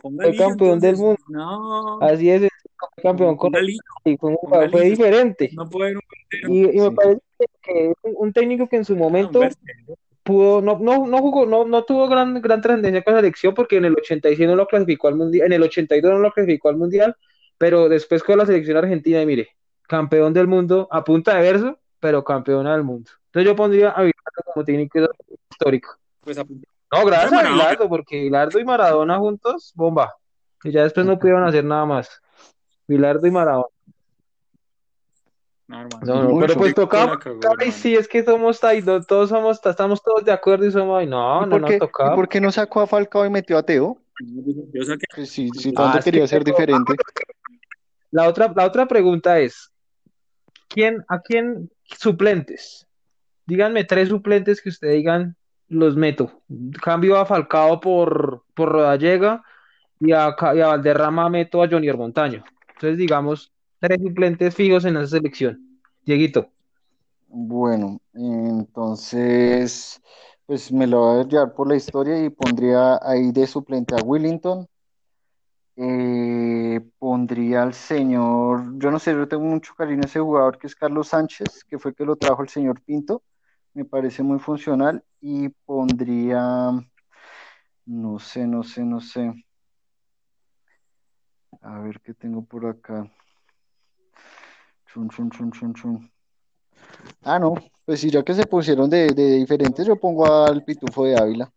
[0.00, 1.20] fue campeón del mundo.
[1.28, 2.00] No.
[2.00, 3.52] Así es, fue campeón con
[4.04, 4.34] y fue,
[4.70, 5.50] fue diferente.
[5.52, 5.94] No puede
[6.48, 7.20] y, y, me parece
[7.62, 9.40] que es un técnico que en su momento
[10.22, 13.76] pudo, no, no, no jugó, no, no tuvo gran, gran trascendencia con la selección porque
[13.76, 16.76] en el 86 no lo clasificó al mundial, en el 82 no lo clasificó al
[16.76, 17.16] mundial,
[17.58, 19.48] pero después con la selección argentina, y mire,
[19.90, 23.10] campeón del mundo a punta de verso, pero campeona del mundo.
[23.26, 25.00] Entonces yo pondría a Bilardo como técnico
[25.50, 25.96] histórico.
[26.20, 30.14] Pues no, gracias a Bilardo, porque Bilardo y Maradona juntos, bomba.
[30.62, 32.22] Y ya después no pudieron hacer nada más.
[32.86, 33.66] Bilardo y Maradona.
[35.66, 37.18] No, no, pero pues tocaba,
[37.64, 38.60] y sí, es que somos
[39.06, 42.12] todos somos, estamos todos de acuerdo y somos, no, no, no tocaba.
[42.12, 43.96] ¿Y por qué no sacó a Falcao y metió a Teo?
[44.72, 45.06] Yo saqué.
[45.14, 46.94] Pues sí, sí, tanto ah, quería ser diferente.
[48.10, 49.70] La otra, la otra pregunta es,
[50.70, 52.86] ¿quién, ¿a quién suplentes?
[53.46, 55.36] Díganme tres suplentes que ustedes digan,
[55.68, 56.40] los meto.
[56.82, 59.42] Cambio a Falcao por, por Rodallega
[59.98, 62.44] y a, y a Valderrama meto a Junior Montaño.
[62.74, 65.78] Entonces, digamos, tres suplentes fijos en esa selección.
[66.04, 66.48] Dieguito.
[67.28, 70.00] Bueno, entonces,
[70.46, 74.02] pues me lo voy a llevar por la historia y pondría ahí de suplente a
[74.02, 74.66] Willington.
[75.76, 80.66] Eh, pondría al señor, yo no sé, yo tengo mucho cariño a ese jugador que
[80.66, 83.22] es Carlos Sánchez, que fue que lo trajo el señor Pinto.
[83.72, 85.02] Me parece muy funcional.
[85.20, 86.70] Y pondría,
[87.86, 89.32] no sé, no sé, no sé.
[91.62, 93.10] A ver qué tengo por acá.
[97.22, 97.54] Ah, no,
[97.84, 101.52] pues si ya que se pusieron de diferentes, yo pongo al pitufo de Ávila.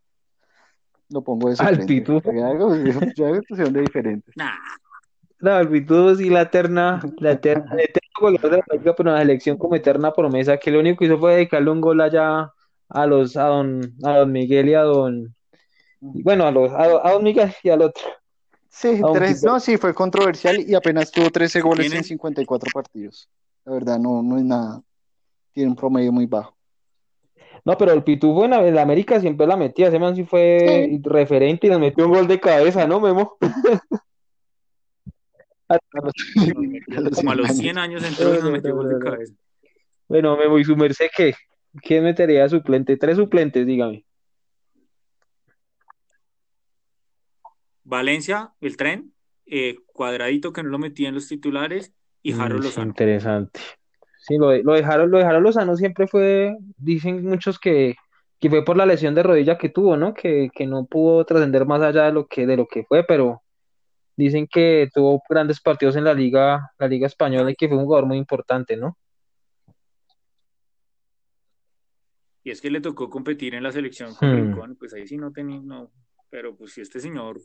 [1.13, 2.31] Lo pongo de Al pitufo.
[2.33, 4.33] Ya, de diferentes.
[5.39, 9.15] No, el pitufo sí, la eterna, la eterna, el eterno goleador de la pero en
[9.15, 12.51] la selección como eterna promesa, que lo único que hizo fue dedicarle un gol allá
[12.89, 15.35] a los, a don, a don Miguel y a don,
[15.99, 18.03] bueno, a los, a, a don Miguel y al otro.
[18.69, 23.29] Sí, tres, no, sí, fue controversial y apenas tuvo 13 goles en 54 partidos.
[23.65, 24.81] La verdad, no, no es nada.
[25.51, 26.55] Tiene un promedio muy bajo.
[27.65, 29.87] No, pero el Pitufo en, el América siempre la metía.
[29.87, 33.37] Ese man sí fue referente y nos metió un gol de cabeza, ¿no, Memo?
[37.15, 39.33] Como a los 100 años entró y nos metió gol de cabeza.
[40.07, 41.33] Bueno, Memo, ¿y su merced qué?
[41.81, 42.97] ¿Quién metería suplente?
[42.97, 44.05] Tres suplentes, dígame.
[47.83, 49.13] Valencia, el tren,
[49.45, 52.87] eh, Cuadradito que no lo metía en los titulares y Jaro Lozano.
[52.87, 53.59] Interesante.
[54.25, 57.95] Sí, lo, lo, dejaron, lo dejaron Lozano siempre fue, dicen muchos que,
[58.39, 60.13] que fue por la lesión de rodilla que tuvo, ¿no?
[60.13, 63.43] Que, que no pudo trascender más allá de lo que, de lo que fue, pero
[64.15, 67.83] dicen que tuvo grandes partidos en la liga, la liga española y que fue un
[67.83, 68.97] jugador muy importante, ¿no?
[72.45, 74.75] Y es que le tocó competir en la selección con hmm.
[74.77, 75.91] pues ahí sí no tenía, no,
[76.29, 77.41] pero pues si este señor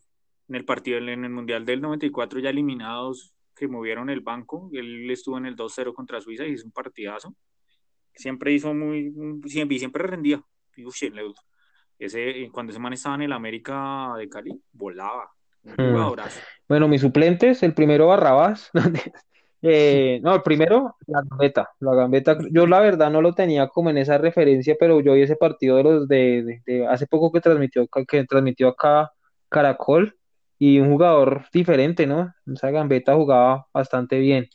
[0.48, 5.10] en el partido, en el Mundial del 94 ya eliminados, que movieron el banco, él
[5.10, 7.34] estuvo en el 2-0 contra Suiza y hizo un partidazo.
[8.14, 9.12] Siempre hizo muy,
[9.46, 10.42] siempre, siempre rendía.
[11.98, 15.30] Ese, cuando ese man estaba en el América de Cali, volaba.
[15.64, 16.14] Hmm.
[16.68, 18.70] Bueno, mis suplentes, el primero Barrabás.
[19.62, 21.70] eh, no, el primero, la gambeta.
[21.80, 25.22] La gambeta, yo la verdad no lo tenía como en esa referencia, pero yo vi
[25.22, 29.10] ese partido de los de, de hace poco que transmitió, que transmitió acá
[29.48, 30.17] Caracol
[30.58, 32.32] y un jugador diferente, ¿no?
[32.52, 34.48] Esa gambeta jugaba bastante bien.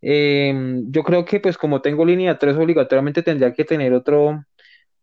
[0.00, 4.44] Em, yo creo que pues como tengo línea 3 obligatoriamente tendría que tener otro,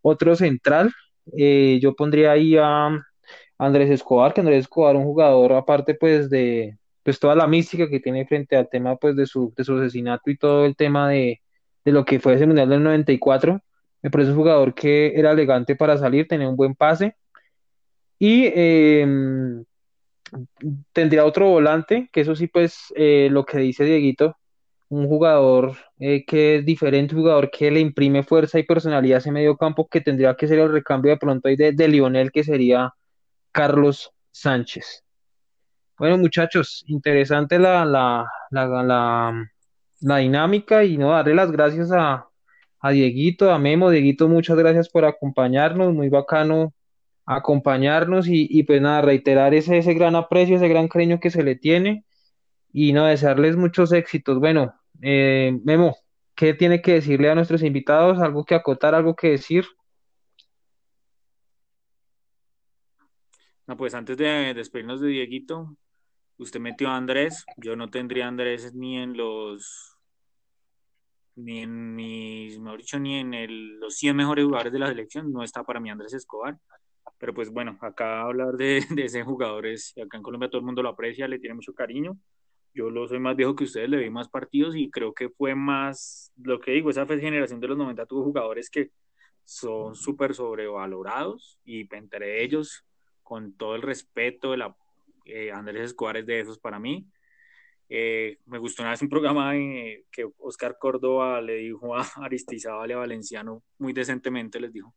[0.02, 0.92] otro central.
[1.38, 2.90] Eh, yo pondría ahí a
[3.58, 8.00] Andrés Escobar, que Andrés Escobar un jugador aparte pues de pues toda la mística que
[8.00, 11.42] tiene frente al tema pues de su, de su asesinato y todo el tema de,
[11.86, 13.62] de lo que fue ese Mundial del 94.
[14.02, 17.16] Me parece un jugador que era elegante para salir, tenía un buen pase.
[18.20, 19.06] Y eh,
[20.94, 24.38] tendría otro volante, que eso sí, pues eh, lo que dice Dieguito,
[24.90, 29.20] un jugador eh, que es diferente, un jugador que le imprime fuerza y personalidad a
[29.20, 32.44] ese medio campo, que tendría que ser el recambio de pronto ahí de, Lionel, que
[32.44, 32.94] sería
[33.52, 35.04] Carlos Sánchez.
[35.98, 39.48] Bueno, muchachos, interesante la, la, la,
[40.02, 42.28] la, dinámica y no darle las gracias a,
[42.82, 43.90] a Dieguito, a Memo.
[43.90, 46.75] Dieguito, muchas gracias por acompañarnos, muy bacano
[47.26, 51.56] acompañarnos y, pues nada, reiterar ese, ese gran aprecio, ese gran cariño que se le
[51.56, 52.06] tiene
[52.72, 54.40] y no desearles muchos éxitos.
[54.40, 55.98] Bueno, eh, Memo,
[56.36, 58.20] ¿qué tiene que decirle a nuestros invitados?
[58.20, 59.66] ¿Algo que acotar, algo que decir?
[63.68, 65.76] No, pues antes de despedirnos de Dieguito,
[66.38, 69.92] usted metió a Andrés, yo no tendría Andrés ni en los
[71.38, 75.44] ni en mis, mejor dicho, ni en los 100 mejores jugadores de la selección, no
[75.44, 76.58] está para mí Andrés Escobar
[77.18, 80.84] Pero pues bueno, acá hablar de, de ese jugador acá en Colombia todo el mundo
[80.84, 82.18] lo aprecia, le tiene mucho cariño.
[82.74, 85.56] Yo lo soy más viejo que ustedes, le vi más partidos y creo que fue
[85.56, 88.92] más, lo que digo, esa generación de los 90 tuvo jugadores que
[89.46, 92.84] son súper sobrevalorados y entre ellos,
[93.24, 94.76] con todo el respeto, de la,
[95.26, 97.08] eh, Andrés Escobar es de esos para mí.
[97.88, 102.94] Eh, me gustó una vez un programa que Oscar Córdoba le dijo a Aristizábal y
[102.94, 104.96] a Valenciano muy decentemente, les dijo,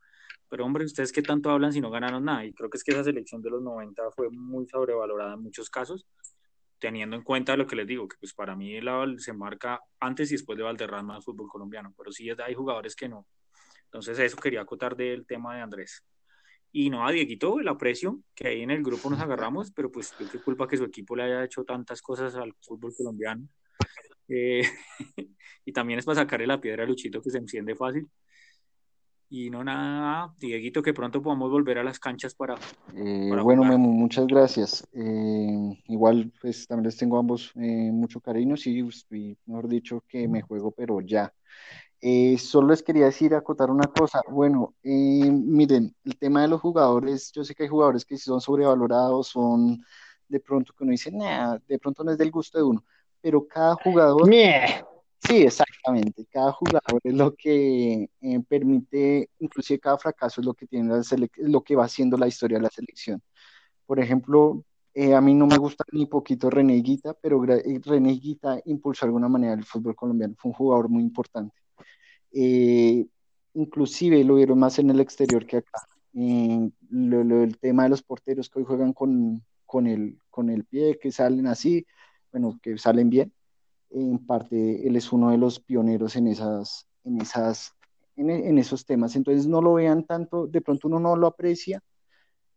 [0.48, 2.44] pero hombre, ¿ustedes qué tanto hablan si no ganaron nada?
[2.44, 5.70] Y creo que es que esa selección de los 90 fue muy sobrevalorada en muchos
[5.70, 6.06] casos,
[6.78, 8.78] teniendo en cuenta lo que les digo, que pues para mí
[9.18, 13.08] se marca antes y después de Valderrama el fútbol colombiano, pero sí hay jugadores que
[13.08, 13.26] no.
[13.84, 16.04] Entonces eso quería acotar del tema de Andrés.
[16.70, 20.14] Y no, a Dieguito, el aprecio que ahí en el grupo nos agarramos, pero pues
[20.18, 23.48] yo qué culpa que su equipo le haya hecho tantas cosas al fútbol colombiano.
[24.28, 24.62] Eh,
[25.64, 28.08] y también es para sacarle la piedra a Luchito que se enciende fácil.
[29.30, 32.54] Y no nada, Dieguito, que pronto podamos volver a las canchas para.
[32.96, 34.86] Eh, bueno, Memo, muchas gracias.
[34.92, 38.56] Eh, igual, pues también les tengo a ambos mucho cariño.
[38.56, 38.82] Sí,
[39.46, 41.32] mejor dicho, que me juego, pero ya.
[42.00, 44.22] Eh, solo les quería decir, acotar una cosa.
[44.28, 48.40] Bueno, eh, miren, el tema de los jugadores, yo sé que hay jugadores que son
[48.40, 49.84] sobrevalorados, son
[50.28, 52.84] de pronto que uno dice, nada, de pronto no es del gusto de uno,
[53.20, 54.28] pero cada jugador...
[55.20, 56.26] Sí, exactamente.
[56.30, 61.02] Cada jugador es lo que eh, permite, inclusive cada fracaso es lo que tiene la
[61.38, 63.22] lo que va haciendo la historia de la selección.
[63.86, 64.64] Por ejemplo,
[65.14, 69.28] a mí no me gusta ni poquito René Guita, pero René Guita impulsó de alguna
[69.28, 70.34] manera el fútbol colombiano.
[70.38, 71.54] Fue un jugador muy importante.
[72.32, 73.06] Eh,
[73.54, 75.80] inclusive lo vieron más en el exterior que acá.
[76.14, 80.98] Eh, el tema de los porteros que hoy juegan con, con, el, con el pie,
[80.98, 81.86] que salen así,
[82.32, 83.32] bueno, que salen bien,
[83.90, 87.72] en parte él es uno de los pioneros en esas, en esas,
[88.16, 89.16] en, esos temas.
[89.16, 91.82] Entonces no lo vean tanto, de pronto uno no lo aprecia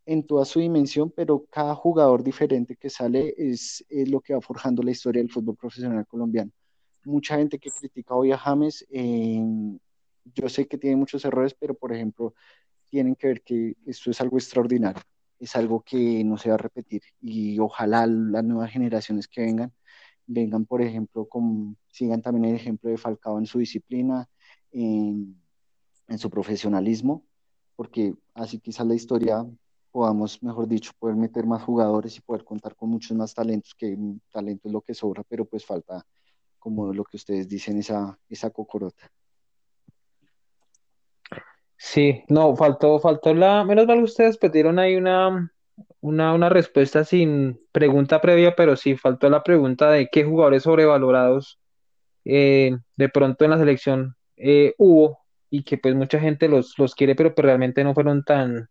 [0.04, 4.82] en toda su dimensión, pero cada jugador diferente que sale es, lo que va forjando
[4.82, 6.50] la historia del fútbol profesional colombiano
[7.04, 8.86] mucha gente que critica hoy a James,
[10.34, 12.34] yo sé que tiene muchos errores, pero por ejemplo,
[12.88, 15.02] tienen que ver que esto es algo extraordinario,
[15.38, 19.72] es algo que no se va a repetir y ojalá las nuevas generaciones que vengan,
[20.32, 24.28] vengan, por ejemplo, con, sigan también el ejemplo de Falcao en su disciplina,
[24.70, 25.38] en,
[26.18, 27.24] su profesionalismo,
[27.74, 29.46] porque así quizás la historia
[29.90, 33.96] podamos, mejor dicho, poder meter más jugadores y poder contar con muchos más talentos, que
[34.30, 36.04] talento es lo que sobra, pero pues falta
[36.58, 39.10] como lo que ustedes dicen, esa, esa cocorota.
[41.76, 45.50] Sí, no, faltó, faltó la, menos mal ustedes pidieron ahí una,
[46.02, 51.60] una, una respuesta sin pregunta previa, pero sí faltó la pregunta de qué jugadores sobrevalorados
[52.24, 56.94] eh, de pronto en la selección eh, hubo y que pues mucha gente los, los
[56.94, 58.68] quiere, pero pues realmente no fueron tan,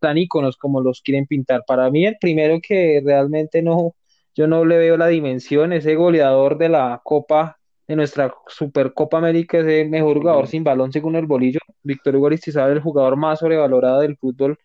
[0.00, 1.64] tan íconos como los quieren pintar.
[1.66, 3.94] Para mí el primero que realmente no,
[4.34, 9.58] yo no le veo la dimensión, ese goleador de la Copa, de nuestra Supercopa América,
[9.58, 14.00] ese mejor jugador sin balón según el bolillo, Víctor Hugo Aristizábal, el jugador más sobrevalorado
[14.00, 14.58] del fútbol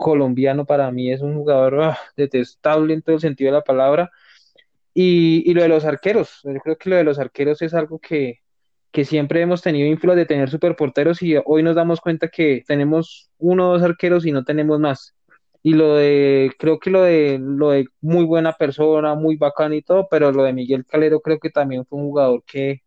[0.00, 4.10] colombiano para mí, es un jugador ah, detestable en todo el sentido de la palabra.
[4.94, 8.00] Y, y, lo de los arqueros, yo creo que lo de los arqueros es algo
[8.00, 8.40] que,
[8.92, 13.30] que siempre hemos tenido ínfulas de tener superporteros y hoy nos damos cuenta que tenemos
[13.38, 15.14] uno o dos arqueros y no tenemos más
[15.62, 19.82] y lo de, creo que lo de, lo de muy buena persona, muy bacán y
[19.82, 22.82] todo, pero lo de Miguel Calero creo que también fue un jugador que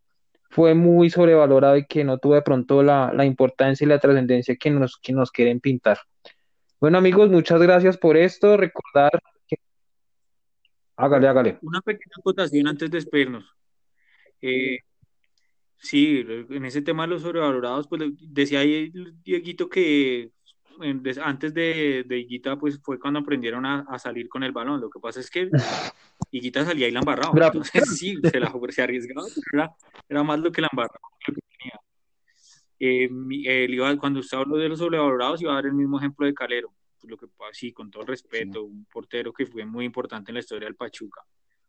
[0.50, 4.56] fue muy sobrevalorado y que no tuvo de pronto la, la importancia y la trascendencia
[4.56, 6.00] que nos, que nos quieren pintar.
[6.84, 8.58] Bueno amigos, muchas gracias por esto.
[8.58, 9.10] Recordar
[9.48, 9.56] que...
[10.98, 11.58] Hágale, hágale.
[11.62, 13.46] Una pequeña acotación antes de despedirnos.
[14.42, 14.80] Eh,
[15.78, 18.92] sí, en ese tema de los sobrevalorados, pues decía ahí
[19.24, 20.32] Dieguito que
[21.24, 24.82] antes de, de Higuita, pues fue cuando aprendieron a, salir con el balón.
[24.82, 25.50] Lo que pasa es que
[26.32, 27.32] Higuita salía y la embarraba.
[27.46, 29.72] Entonces sí, se, la, se arriesgaba, era,
[30.10, 31.80] era, más lo que la embarraba lo que tenía.
[32.86, 36.74] Eh, cuando usted habló de los sobrevalorados, iba a dar el mismo ejemplo de Calero.
[37.00, 40.36] Pues lo que sí, con todo el respeto, un portero que fue muy importante en
[40.36, 41.22] la historia del Pachuca.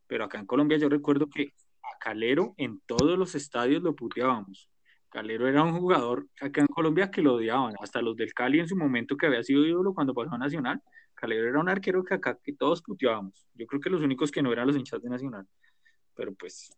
[0.07, 1.53] Pero acá en Colombia yo recuerdo que
[1.83, 4.69] a Calero en todos los estadios lo puteábamos
[5.15, 8.67] Calero era un jugador acá en Colombia que lo odiaban, hasta los del Cali en
[8.67, 10.83] su momento que había sido ídolo cuando pasó a Nacional.
[11.15, 13.47] Calero era un arquero que acá que todos puteábamos.
[13.55, 15.47] Yo creo que los únicos que no eran los hinchas de Nacional.
[16.17, 16.77] Pero pues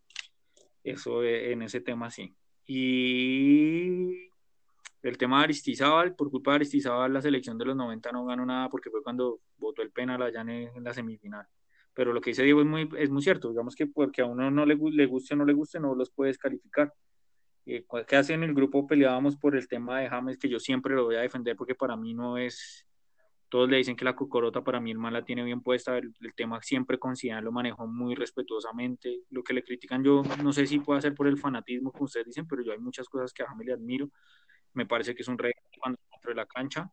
[0.84, 2.36] eso e, en ese tema sí.
[2.66, 4.28] Y
[5.02, 8.44] el tema de Aristizábal, por culpa de Aristizábal la selección de los 90 no ganó
[8.44, 11.46] nada porque fue cuando votó el penal allá en, la semifinal.
[11.94, 14.50] Pero lo que dice Diego es muy, es muy cierto, digamos que porque a uno
[14.50, 16.92] no le, le guste o no le guste, no los puedes calificar
[17.66, 21.04] eh, que en el grupo peleábamos por el tema de James, que yo siempre lo
[21.04, 22.85] voy a defender porque para mí no es
[23.48, 25.96] Todos le dicen que la cocorota para mí el man la tiene bien puesta.
[25.96, 29.22] El, tema siempre con Zidane lo manejó muy respetuosamente.
[29.30, 32.26] Lo que le critican yo no sé si puede ser por el fanatismo que ustedes
[32.26, 34.10] dicen, pero yo hay muchas cosas que a James le admiro.
[34.72, 36.90] Me parece que es un rey cuando dentro de la cancha.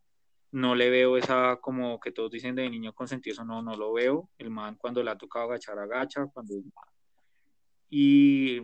[0.52, 3.92] No le veo esa como que todos dicen de niño consentido, eso no, no lo
[3.92, 4.30] veo.
[4.38, 6.26] El man cuando le ha tocado agachar, agacha.
[6.32, 6.54] Cuando...
[7.90, 8.60] Y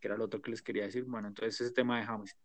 [0.00, 1.04] que era lo otro que les quería decir.
[1.04, 2.36] Bueno, entonces ese tema de James.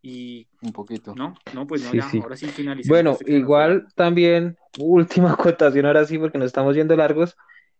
[0.00, 1.14] Y un poquito.
[1.14, 2.88] No, no, pues no, ya, ahora sí finalizamos.
[2.88, 7.36] Bueno, este igual también, última acotación ahora sí, porque nos estamos yendo largos.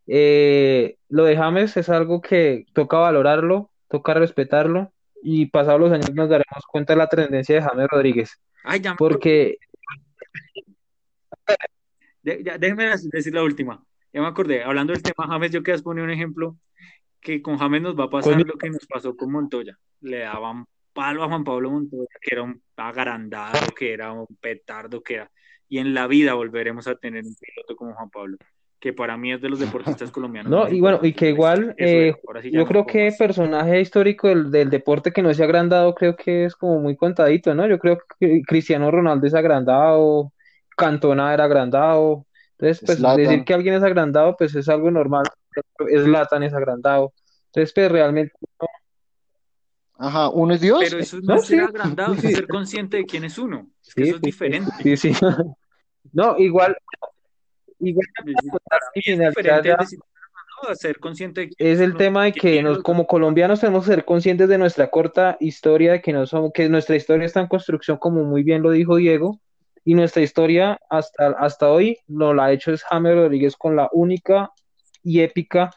[0.07, 4.93] Eh, lo de James es algo que toca valorarlo, toca respetarlo,
[5.23, 8.41] y pasados los años nos daremos cuenta de la tendencia de James Rodríguez.
[8.65, 9.59] Ay, ya porque.
[12.23, 13.85] déjenme decir la última.
[14.13, 16.57] Ya me acordé, hablando del tema James, yo quería poner un ejemplo
[17.21, 19.79] que con James nos va a pasar lo que nos pasó con Montoya.
[20.01, 20.65] Le daban
[20.99, 25.31] palo a Juan Pablo Montoya, que era un agrandado, que era un petardo, que era.
[25.69, 28.37] Y en la vida volveremos a tener un piloto como Juan Pablo,
[28.81, 30.51] que para mí es de los deportistas colombianos.
[30.51, 32.17] No, y bueno, y que igual, eh,
[32.51, 36.47] yo creo que personaje histórico del, del, deporte que no se ha agrandado, creo que
[36.47, 37.69] es como muy contadito, ¿no?
[37.69, 40.33] Yo creo que Cristiano Ronaldo es agrandado,
[40.77, 42.27] Cantona era agrandado.
[42.59, 45.27] Entonces, pues decir que alguien es agrandado, pues es algo normal.
[45.91, 47.13] Es Latan es agrandado.
[47.53, 48.33] Entonces, pues realmente
[49.99, 50.79] Ajá, uno es Dios.
[50.81, 53.69] Pero eso no, es ser agrandado, es ser consciente de quién es uno.
[53.85, 54.71] Es que eso es diferente.
[54.83, 55.13] Sí, sí.
[56.11, 56.75] No, igual.
[57.81, 58.35] igual es
[60.81, 64.49] ser consciente de es el tema de que nos, como colombianos tenemos que ser conscientes
[64.49, 68.25] de nuestra corta historia, de que no somos, que nuestra historia está en construcción, como
[68.25, 69.41] muy bien lo dijo Diego,
[69.85, 73.89] y nuestra historia hasta, hasta hoy no la ha hecho es James Rodríguez con la
[73.93, 74.51] única
[75.03, 75.71] y épica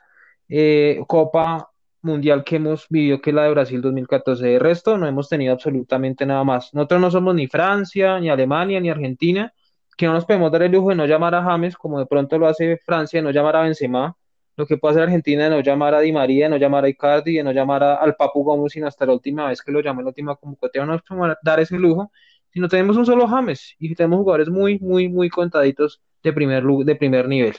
[0.50, 1.71] eh, Copa
[2.02, 4.46] mundial que hemos vivido, que es la de Brasil 2014.
[4.46, 6.74] De resto, no hemos tenido absolutamente nada más.
[6.74, 9.54] Nosotros no somos ni Francia, ni Alemania, ni Argentina,
[9.98, 12.38] que no nos podemos dar el lujo de no llamar a James, como de pronto
[12.38, 14.16] lo hace Francia, de no llamar a Benzema,
[14.58, 16.90] lo que puede hacer Argentina de no llamar a Di María, de no llamar a
[16.90, 20.04] Icardi, de no llamar al Papu Gómez, sino hasta la última vez que lo llamé,
[20.04, 22.12] la última convocatoria, no nos podemos dar ese lujo,
[22.52, 26.96] sino tenemos un solo James, y tenemos jugadores muy, muy, muy contaditos de primer, de
[26.96, 27.56] primer nivel.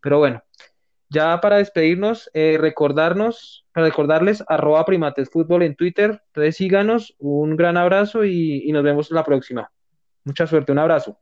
[0.00, 0.42] Pero bueno,
[1.08, 6.22] ya para despedirnos, eh, recordarnos, recordarles, arroba primatesfútbol en Twitter.
[6.28, 9.70] Entonces síganos, un gran abrazo y, y nos vemos la próxima.
[10.24, 11.18] Mucha suerte, un abrazo.